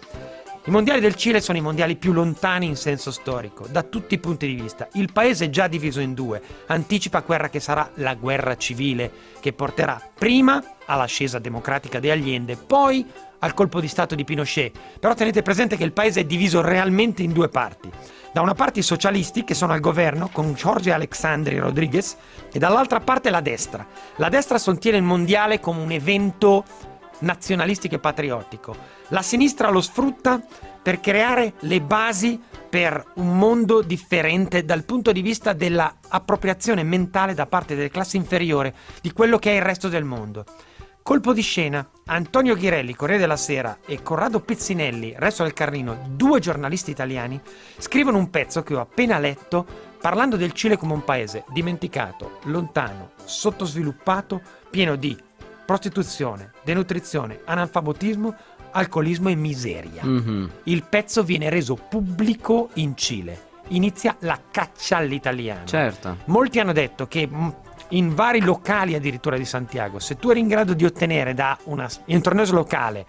I 0.67 0.71
mondiali 0.71 0.99
del 0.99 1.15
Cile 1.15 1.43
sono 1.43 1.59
i 1.59 1.61
mondiali 1.61 1.95
più 1.95 2.13
lontani 2.13 2.65
in 2.65 2.77
senso 2.77 3.11
storico, 3.11 3.67
da 3.71 3.83
tutti 3.83 4.15
i 4.15 4.19
punti 4.19 4.47
di 4.47 4.55
vista. 4.55 4.89
Il 4.95 5.13
paese 5.13 5.45
è 5.45 5.51
già 5.51 5.69
diviso 5.69 6.01
in 6.01 6.15
due, 6.15 6.41
anticipa 6.69 7.21
quella 7.21 7.51
che 7.51 7.61
sarà 7.61 7.91
la 7.97 8.15
guerra 8.15 8.57
civile, 8.57 9.13
che 9.41 9.53
porterà 9.53 10.01
prima 10.15 10.65
all'ascesa 10.87 11.39
democratica 11.39 12.01
di 12.01 12.09
Allende, 12.09 12.57
poi 12.57 13.07
al 13.45 13.55
colpo 13.55 13.81
di 13.81 13.89
Stato 13.89 14.15
di 14.15 14.25
Pinochet. 14.25 14.77
Però 14.99 15.15
tenete 15.15 15.43
presente 15.43 15.77
che 15.77 15.85
il 15.85 15.93
paese 15.93 16.21
è 16.21 16.25
diviso 16.25 16.63
realmente 16.63 17.23
in 17.23 17.33
due 17.33 17.49
parti. 17.49 17.91
Da 18.33 18.41
una 18.41 18.55
parte 18.55 18.81
i 18.81 18.83
socialisti 18.83 19.45
che 19.45 19.55
sono 19.55 19.75
al 19.75 19.81
governo 19.81 20.29
con 20.33 20.55
Jorge 20.55 20.93
Alexandri 20.93 21.59
Rodriguez 21.59 22.17
e 22.53 22.59
dall'altra 22.59 23.01
parte 23.01 23.31
la 23.31 23.41
destra. 23.41 23.87
La 24.17 24.29
destra 24.29 24.59
sostiene 24.59 24.97
il 24.97 25.05
mondiale 25.05 25.61
come 25.61 25.83
un 25.83 25.93
evento 25.93 26.65
nazionalistico 27.21 27.95
e 27.95 28.01
patriottico. 28.01 28.75
La 29.09 29.23
sinistra 29.23 29.69
lo 29.69 29.81
sfrutta 29.81 30.43
per 30.83 31.01
creare 31.01 31.55
le 31.61 31.81
basi 31.81 32.41
per 32.69 33.13
un 33.15 33.39
mondo 33.39 33.83
differente 33.83 34.65
dal 34.65 34.85
punto 34.85 35.13
di 35.13 35.23
vista 35.23 35.53
dell'appropriazione 35.53 36.83
mentale 36.83 37.35
da 37.35 37.47
parte 37.47 37.77
delle 37.77 37.91
classi 37.91 38.17
inferiori 38.17 38.73
di 39.01 39.13
quello 39.13 39.39
che 39.39 39.53
è 39.53 39.57
il 39.57 39.63
resto 39.63 39.89
del 39.89 40.05
mondo. 40.05 40.45
Colpo 41.05 41.35
di 41.35 41.43
scena, 41.43 41.87
Antonio 42.07 42.55
Ghirelli, 42.55 42.95
Corriere 42.95 43.21
della 43.21 43.37
Sera 43.37 43.77
e 43.85 44.03
Corrado 44.03 44.41
Pizzinelli, 44.41 45.13
Resto 45.19 45.43
del 45.43 45.53
Carlino, 45.53 45.99
due 46.09 46.41
giornalisti 46.41 46.91
italiani, 46.91 47.39
scrivono 47.77 48.17
un 48.17 48.31
pezzo 48.31 48.63
che 48.63 48.75
ho 48.75 48.81
appena 48.81 49.19
letto 49.19 49.67
parlando 50.01 50.37
del 50.37 50.53
Cile 50.53 50.79
come 50.79 50.95
un 50.95 51.05
paese 51.05 51.45
dimenticato, 51.49 52.39
lontano, 52.45 53.11
sottosviluppato, 53.23 54.41
pieno 54.71 54.97
di 54.97 55.15
prostituzione, 55.67 56.53
denutrizione, 56.65 57.41
analfabetismo, 57.45 58.35
alcolismo 58.71 59.29
e 59.29 59.35
miseria. 59.35 60.03
Mhm. 60.03 60.51
Il 60.63 60.85
pezzo 60.85 61.23
viene 61.23 61.51
reso 61.51 61.75
pubblico 61.75 62.71
in 62.75 62.97
Cile. 62.97 63.53
Inizia 63.69 64.17
la 64.21 64.41
caccia 64.51 64.97
all'italiano. 64.97 65.67
Certo. 65.67 66.17
Molti 66.27 66.61
hanno 66.61 66.73
detto 66.73 67.07
che 67.07 67.27
mh, 67.27 67.55
in 67.95 68.15
vari 68.15 68.41
locali 68.41 68.95
addirittura 68.95 69.37
di 69.37 69.45
Santiago, 69.45 69.99
se 69.99 70.17
tu 70.17 70.31
eri 70.31 70.41
in 70.41 70.49
grado 70.49 70.75
di 70.75 70.85
ottenere 70.85 71.35
da 71.35 71.57
una, 71.65 71.89
un 72.07 72.21
torneo 72.21 72.51
locale 72.53 73.07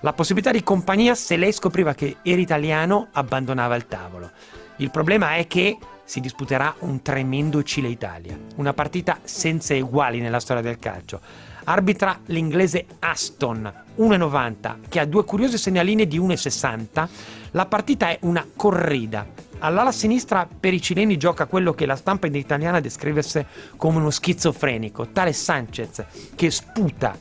la 0.00 0.12
possibilità 0.12 0.50
di 0.50 0.64
compagnia, 0.64 1.14
se 1.14 1.36
lei 1.36 1.52
scopriva 1.52 1.94
che 1.94 2.16
eri 2.22 2.40
italiano, 2.40 3.08
abbandonava 3.12 3.76
il 3.76 3.86
tavolo. 3.86 4.32
Il 4.78 4.90
problema 4.90 5.36
è 5.36 5.46
che 5.46 5.78
si 6.04 6.18
disputerà 6.18 6.74
un 6.80 7.02
tremendo 7.02 7.62
Cile-Italia, 7.62 8.36
una 8.56 8.72
partita 8.72 9.20
senza 9.22 9.74
eguali 9.74 10.18
nella 10.18 10.40
storia 10.40 10.62
del 10.62 10.80
calcio. 10.80 11.20
Arbitra 11.64 12.18
l'inglese 12.26 12.86
Aston, 12.98 13.72
1,90, 13.98 14.76
che 14.88 15.00
ha 15.00 15.04
due 15.04 15.24
curiose 15.24 15.58
segnaline 15.58 16.06
di 16.06 16.18
1,60. 16.18 17.08
La 17.52 17.66
partita 17.66 18.08
è 18.08 18.18
una 18.22 18.46
corrida. 18.54 19.26
All'ala 19.58 19.92
sinistra 19.92 20.48
per 20.58 20.74
i 20.74 20.80
cileni 20.80 21.16
gioca 21.16 21.46
quello 21.46 21.72
che 21.72 21.86
la 21.86 21.94
stampa 21.94 22.26
italiana 22.26 22.80
descrivesse 22.80 23.46
come 23.76 23.98
uno 23.98 24.10
schizofrenico, 24.10 25.08
tale 25.08 25.32
Sanchez, 25.32 26.04
che 26.34 26.50
sputa 26.50 27.16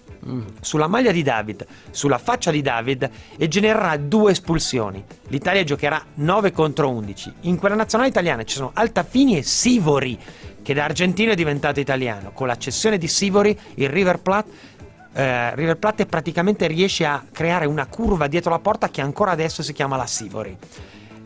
sulla 0.61 0.87
maglia 0.87 1.11
di 1.11 1.23
David, 1.23 1.65
sulla 1.89 2.17
faccia 2.17 2.51
di 2.51 2.61
David 2.61 3.09
e 3.37 3.47
genererà 3.47 3.97
due 3.97 4.31
espulsioni. 4.31 5.03
L'Italia 5.27 5.63
giocherà 5.63 6.03
9 6.15 6.51
contro 6.51 6.89
11. 6.89 7.33
In 7.41 7.57
quella 7.57 7.75
nazionale 7.75 8.09
italiana 8.09 8.43
ci 8.43 8.55
sono 8.55 8.71
Altafini 8.73 9.37
e 9.37 9.43
Sivori, 9.43 10.17
che 10.61 10.73
da 10.73 10.83
argentino 10.83 11.31
è 11.31 11.35
diventato 11.35 11.79
italiano. 11.79 12.31
Con 12.31 12.47
la 12.47 12.57
cessione 12.57 12.97
di 12.97 13.07
Sivori, 13.07 13.57
il 13.75 13.89
River 13.89 14.19
Plate 14.19 14.49
eh, 15.13 15.55
River 15.55 15.77
Plate 15.77 16.05
praticamente 16.05 16.67
riesce 16.67 17.05
a 17.05 17.23
creare 17.31 17.65
una 17.65 17.85
curva 17.87 18.27
dietro 18.27 18.51
la 18.51 18.59
porta 18.59 18.89
che 18.89 19.01
ancora 19.01 19.31
adesso 19.31 19.63
si 19.63 19.73
chiama 19.73 19.97
la 19.97 20.05
Sivori. 20.07 20.57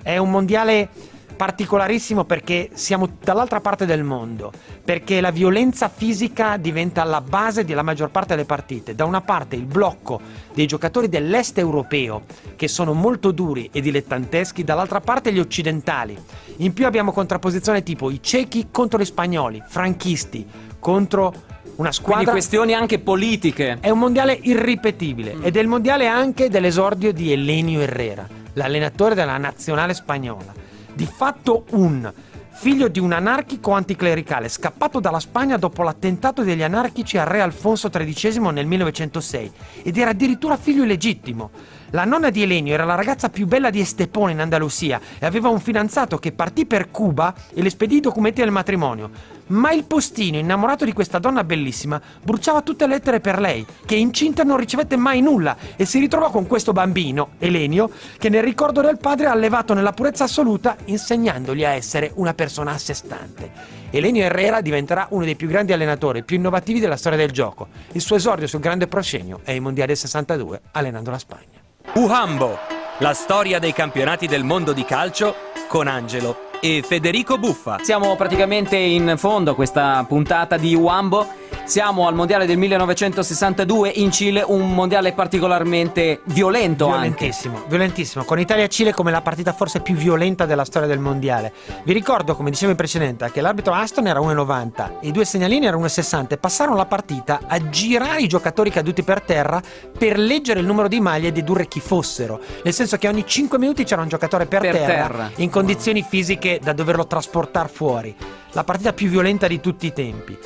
È 0.02 0.18
un 0.18 0.30
mondiale 0.30 0.90
particolarissimo 1.36 2.24
perché 2.24 2.70
siamo 2.74 3.10
dall'altra 3.22 3.60
parte 3.60 3.86
del 3.86 4.04
mondo, 4.04 4.52
perché 4.84 5.22
la 5.22 5.32
violenza 5.32 5.90
fisica 5.90 6.58
diventa 6.58 7.04
la 7.04 7.22
base 7.22 7.66
della 7.66 7.84
maggior 7.84 8.10
parte 8.10 8.36
delle 8.36 8.46
partite. 8.46 8.96
Da 8.96 9.06
una 9.06 9.22
parte 9.22 9.56
il 9.56 9.66
blocco 9.66 10.20
dei 10.54 10.66
giocatori 10.66 11.10
dell'est 11.10 11.58
europeo, 11.58 12.24
che 12.56 12.68
sono 12.68 12.94
molto 12.94 13.32
duri 13.32 13.70
e 13.72 13.82
dilettanteschi, 13.82 14.64
dall'altra 14.64 15.02
parte 15.02 15.34
gli 15.34 15.40
occidentali. 15.40 16.18
In 16.58 16.74
più 16.74 16.86
abbiamo 16.86 17.12
contrapposizione 17.12 17.84
tipo 17.84 18.10
i 18.10 18.22
cechi 18.22 18.68
contro 18.72 19.00
gli 19.00 19.06
spagnoli, 19.06 19.62
franchisti 19.68 20.48
contro 20.80 21.34
una 21.76 21.90
Quindi 21.90 21.94
squadra 21.94 22.32
questioni 22.32 22.74
anche 22.74 23.00
politiche. 23.00 23.78
è 23.82 23.90
un 23.90 24.00
mondiale 24.00 24.38
irripetibile 24.42 25.38
ed 25.42 25.58
è 25.58 25.60
il 25.60 25.68
mondiale 25.68 26.08
anche 26.08 26.50
dell'esordio 26.50 27.12
di 27.12 27.32
Elenio 27.32 27.82
Herrera, 27.82 28.28
l'allenatore 28.54 29.16
della 29.16 29.38
nazionale 29.38 29.94
spagnola. 29.94 30.54
Di 30.94 31.06
fatto 31.06 31.66
un 31.72 32.12
figlio 32.52 32.88
di 32.88 33.00
un 33.00 33.12
anarchico 33.12 33.72
anticlericale 33.72 34.48
scappato 34.48 35.02
dalla 35.02 35.20
Spagna 35.20 35.58
dopo 35.58 35.84
l'attentato 35.84 36.42
degli 36.42 36.64
anarchici 36.64 37.18
al 37.18 37.28
re 37.28 37.42
Alfonso 37.42 37.90
XIII 37.90 38.40
nel 38.52 38.66
1906 38.66 39.52
ed 39.84 39.98
era 39.98 40.12
addirittura 40.12 40.56
figlio 40.56 40.84
illegittimo. 40.84 41.52
La 41.96 42.04
nonna 42.04 42.30
di 42.30 42.42
Elenio 42.42 42.74
era 42.74 42.84
la 42.84 42.96
ragazza 42.96 43.30
più 43.30 43.48
bella 43.48 43.70
di 43.70 43.80
Estepone 43.80 44.34
in 44.34 44.42
Andalusia 44.42 45.00
e 45.18 45.26
aveva 45.26 45.48
un 45.48 45.62
fidanzato 45.62 46.18
che 46.18 46.34
partì 46.34 46.66
per 46.66 46.92
Cuba 46.92 47.34
e 47.54 47.62
le 47.62 47.70
spedì 47.70 47.96
i 47.96 48.02
documenti 48.02 48.42
del 48.42 48.52
matrimonio. 48.52 49.10
Ma 49.48 49.72
il 49.72 49.86
postino, 49.86 50.38
innamorato 50.38 50.84
di 50.84 50.92
questa 50.92 51.20
donna 51.20 51.46
bellissima, 51.46 52.02
bruciava 52.22 52.64
tutte 52.64 52.86
le 52.86 52.96
lettere 52.96 53.22
per 53.22 53.40
lei, 53.40 53.66
che 53.86 53.96
incinta 53.96 54.44
non 54.44 54.58
ricevette 54.58 54.98
mai 54.98 55.22
nulla 55.22 55.56
e 55.78 55.86
si 55.86 56.00
ritrovò 56.00 56.32
con 56.32 56.48
questo 56.48 56.74
bambino, 56.74 57.30
Elenio, 57.40 57.90
che 58.18 58.28
nel 58.28 58.44
ricordo 58.44 58.82
del 58.82 58.98
padre 58.98 59.28
ha 59.28 59.32
allevato 59.32 59.74
nella 59.74 59.94
purezza 59.94 60.26
assoluta, 60.26 60.76
insegnandogli 60.84 61.64
a 61.64 61.70
essere 61.70 62.12
una 62.16 62.34
persona 62.34 62.72
a 62.72 62.78
sé 62.78 62.94
stante. 62.94 63.50
Elenio 63.92 64.24
Herrera 64.24 64.60
diventerà 64.60 65.08
uno 65.12 65.24
dei 65.24 65.38
più 65.38 65.48
grandi 65.48 65.72
allenatori, 65.72 66.24
più 66.24 66.36
innovativi 66.36 66.82
della 66.82 66.98
storia 66.98 67.18
del 67.18 67.32
gioco. 67.32 67.70
Il 67.94 68.02
suo 68.02 68.18
esordio 68.18 68.48
sul 68.48 68.60
grande 68.60 68.88
proscenio 68.88 69.40
è 69.46 69.52
i 69.52 69.62
mondiali 69.62 69.92
del 69.92 69.98
62, 69.98 70.60
allenando 70.72 71.10
la 71.10 71.20
Spagna. 71.20 71.65
Uhambo, 71.94 72.58
la 73.00 73.14
storia 73.14 73.60
dei 73.60 73.72
campionati 73.72 74.28
del 74.28 74.44
mondo 74.44 74.74
di 74.74 74.84
calcio 74.84 75.36
con 75.68 75.88
Angelo 75.88 76.50
e 76.60 76.84
Federico 76.86 77.38
Buffa. 77.38 77.78
Siamo 77.82 78.16
praticamente 78.16 78.76
in 78.76 79.14
fondo 79.18 79.52
a 79.52 79.56
questa 79.56 80.04
puntata 80.08 80.58
di 80.58 80.76
Wambo. 80.76 81.28
Siamo 81.66 82.08
al 82.08 82.14
mondiale 82.14 82.46
del 82.46 82.60
1962 82.60 83.90
in 83.96 84.12
Cile, 84.12 84.44
un 84.46 84.72
mondiale 84.72 85.14
particolarmente 85.14 86.22
violento 86.26 86.86
anche. 86.86 87.00
Violentissimo, 87.00 87.64
violentissimo, 87.68 88.24
con 88.24 88.40
Italia-Cile 88.40 88.94
come 88.94 89.10
la 89.10 89.22
partita 89.22 89.52
forse 89.52 89.80
più 89.80 89.96
violenta 89.96 90.46
della 90.46 90.64
storia 90.64 90.88
del 90.88 91.00
mondiale. 91.00 91.52
Vi 91.84 91.92
ricordo, 91.92 92.36
come 92.36 92.52
dicevo 92.52 92.70
in 92.70 92.78
precedenza, 92.78 93.32
che 93.32 93.42
l'arbitro 93.42 93.74
Aston 93.74 94.06
era 94.06 94.20
1,90 94.20 95.00
e 95.02 95.08
i 95.08 95.12
due 95.12 95.26
segnalini 95.26 95.66
erano 95.66 95.86
1,60 95.86 96.28
e 96.30 96.38
passarono 96.38 96.78
la 96.78 96.86
partita 96.86 97.40
a 97.48 97.70
girare 97.70 98.22
i 98.22 98.28
giocatori 98.28 98.70
caduti 98.70 99.02
per 99.02 99.22
terra 99.22 99.60
per 99.98 100.20
leggere 100.20 100.60
il 100.60 100.68
numero 100.68 100.88
di 100.88 101.00
maglie 101.00 101.30
e 101.30 101.32
dedurre 101.32 101.68
chi 101.68 101.80
fossero. 101.80 102.40
Nel 102.64 102.74
senso 102.74 102.98
che 102.98 103.08
ogni 103.08 103.26
5 103.26 103.58
minuti 103.58 103.84
c'era 103.86 104.04
un 104.04 104.08
giocatore 104.08 104.46
per, 104.46 104.62
Per 104.62 104.72
terra, 104.72 104.94
terra. 104.94 105.32
in 105.38 105.50
condizioni 105.50 106.06
fisiche 106.08 106.60
da 106.62 106.74
doverlo 106.74 107.08
trasportare 107.08 107.70
fuori. 107.70 108.16
La 108.52 108.64
partita 108.64 108.94
più 108.94 109.10
violenta 109.10 109.48
di 109.48 109.60
tutti 109.60 109.88
i 109.88 109.94
tempi. 109.94 110.38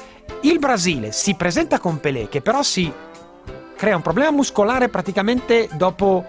Il 0.41 0.57
Brasile 0.57 1.11
si 1.11 1.35
presenta 1.35 1.79
con 1.79 1.99
Pelé, 1.99 2.29
che 2.29 2.41
però 2.41 2.63
si 2.63 2.91
crea 3.75 3.95
un 3.97 4.01
problema 4.01 4.31
muscolare 4.31 4.87
praticamente 4.87 5.67
dopo 5.73 6.25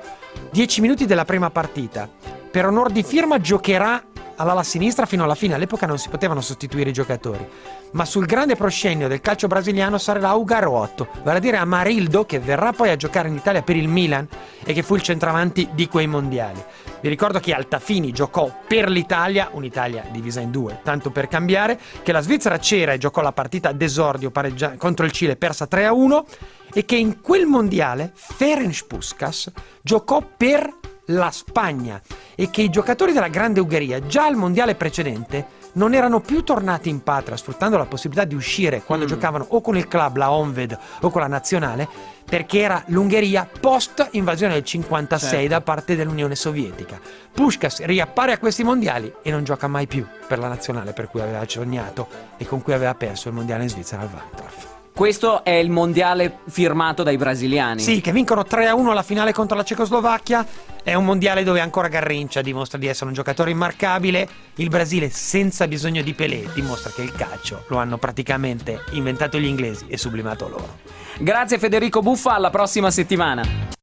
10 0.51 0.81
minuti 0.81 1.07
della 1.07 1.25
prima 1.25 1.51
partita. 1.51 2.09
Per 2.51 2.67
onor 2.67 2.91
di 2.91 3.05
firma 3.05 3.41
giocherà 3.41 4.03
all'ala 4.41 4.63
sinistra 4.63 5.07
fino 5.07 5.25
alla 5.25 5.35
fine. 5.35 5.55
All'epoca 5.55 5.87
non 5.87 5.99
si 5.99 6.09
potevano 6.09 6.41
sostituire 6.41 6.91
i 6.91 6.95
giocatori. 6.95 7.47
Ma 7.93 8.05
sul 8.05 8.25
grande 8.25 8.57
proscenio 8.57 9.09
del 9.09 9.21
calcio 9.21 9.47
brasiliano 9.47 9.99
sarà 9.99 10.33
Ugarotto, 10.33 11.09
vale 11.23 11.39
a 11.39 11.41
dire 11.41 11.59
Amarildo, 11.59 12.25
che 12.25 12.39
verrà 12.39 12.73
poi 12.73 12.91
a 12.91 12.97
giocare 12.97 13.29
in 13.29 13.35
Italia 13.35 13.63
per 13.63 13.77
il 13.77 13.89
Milan 13.89 14.27
e 14.65 14.73
che 14.73 14.83
fu 14.83 14.95
il 14.95 15.03
centravanti 15.03 15.71
di 15.73 15.89
quei 15.89 16.07
mondiali. 16.07 16.63
Vi 17.01 17.09
ricordo 17.09 17.41
che 17.41 17.53
Altafini 17.53 18.13
giocò 18.13 18.51
per 18.67 18.89
l'Italia, 18.89 19.51
un'Italia 19.53 20.05
divisa 20.11 20.41
in 20.41 20.51
due, 20.51 20.81
tanto 20.83 21.11
per 21.11 21.29
cambiare, 21.29 21.79
che 22.03 22.13
la 22.13 22.21
Svizzera 22.21 22.59
c'era 22.59 22.93
e 22.93 22.99
giocò 22.99 23.21
la 23.23 23.33
partita 23.33 23.73
d'esordio 23.73 24.31
pareggia- 24.31 24.77
contro 24.77 25.05
il 25.05 25.13
Cile 25.13 25.37
persa 25.37 25.67
3-1 25.69 26.25
e 26.73 26.85
che 26.85 26.97
in 26.97 27.21
quel 27.21 27.47
mondiale 27.47 28.13
Ferenc 28.15 28.87
Puskas 28.87 29.51
giocò 29.83 30.23
per 30.37 30.73
la 31.11 31.31
Spagna 31.31 32.01
e 32.35 32.51
che 32.51 32.63
i 32.63 32.71
giocatori 32.71 33.13
della 33.13 33.29
Grande 33.29 33.61
Ungheria 33.61 34.07
già 34.07 34.27
al 34.27 34.37
mondiale 34.37 34.75
precedente 34.75 35.59
non 35.73 35.95
erano 35.95 36.21
più 36.21 36.43
tornati 36.43 36.89
in 36.89 37.03
patria 37.03 37.37
sfruttando 37.37 37.77
la 37.77 37.87
possibilità 37.87 38.27
di 38.27 38.35
uscire 38.35 38.83
quando 38.83 39.05
giocavano 39.05 39.47
o 39.51 39.61
con 39.61 39.77
il 39.77 39.87
club, 39.87 40.17
la 40.17 40.33
Onved 40.33 40.79
o 41.01 41.11
con 41.11 41.21
la 41.21 41.27
nazionale 41.27 41.89
perché 42.25 42.61
era 42.61 42.83
l'Ungheria 42.87 43.49
post 43.61 44.09
invasione 44.13 44.55
del 44.55 44.65
56 44.65 45.29
Certo. 45.31 45.49
da 45.49 45.61
parte 45.61 45.97
dell'Unione 45.97 46.37
Sovietica. 46.37 47.01
Puskas 47.33 47.83
riappare 47.85 48.33
a 48.33 48.39
questi 48.39 48.63
mondiali 48.63 49.13
e 49.23 49.31
non 49.31 49.43
gioca 49.43 49.67
mai 49.67 49.87
più 49.87 50.07
per 50.27 50.39
la 50.39 50.49
nazionale 50.49 50.93
per 50.93 51.09
cui 51.09 51.21
aveva 51.21 51.43
sognato 51.47 52.09
e 52.37 52.47
con 52.47 52.63
cui 52.63 52.73
aveva 52.73 52.95
perso 52.95 53.29
il 53.29 53.35
mondiale 53.35 53.65
in 53.65 53.69
Svizzera 53.69 54.03
al 54.03 54.11
Waldorf. 54.13 54.70
Questo 54.95 55.45
è 55.45 55.51
il 55.51 55.71
mondiale 55.71 56.41
firmato 56.49 57.03
dai 57.03 57.17
brasiliani. 57.17 57.81
Sì, 57.81 58.01
che 58.01 58.13
vincono 58.13 58.43
3-1 58.43 58.93
la 58.93 59.03
finale 59.03 59.33
contro 59.33 59.57
la 59.57 59.65
Cecoslovacchia. 59.65 60.47
È 60.83 60.95
un 60.95 61.05
mondiale 61.05 61.43
dove 61.43 61.61
ancora 61.61 61.89
Garrincia 61.89 62.43
dimostra 62.43 62.79
di 62.79 62.87
essere 62.87 63.07
un 63.07 63.15
giocatore 63.15 63.51
immarcabile. 63.51 64.29
Il 64.57 64.69
Brasile, 64.69 65.09
senza 65.09 65.67
bisogno 65.67 66.03
di 66.03 66.13
Pelé, 66.13 66.51
dimostra 66.55 66.91
che 66.91 67.03
il 67.03 67.13
calcio 67.13 67.65
lo 67.69 67.79
hanno 67.79 67.97
praticamente 67.97 68.83
inventato 68.93 69.39
gli 69.39 69.47
inglesi 69.47 69.87
e 69.89 69.97
sublimato 69.97 70.49
loro. 70.49 70.79
Grazie 71.19 71.59
Federico 71.59 72.01
Buffa, 72.01 72.35
alla 72.35 72.51
prossima 72.51 72.91
settimana. 72.91 73.79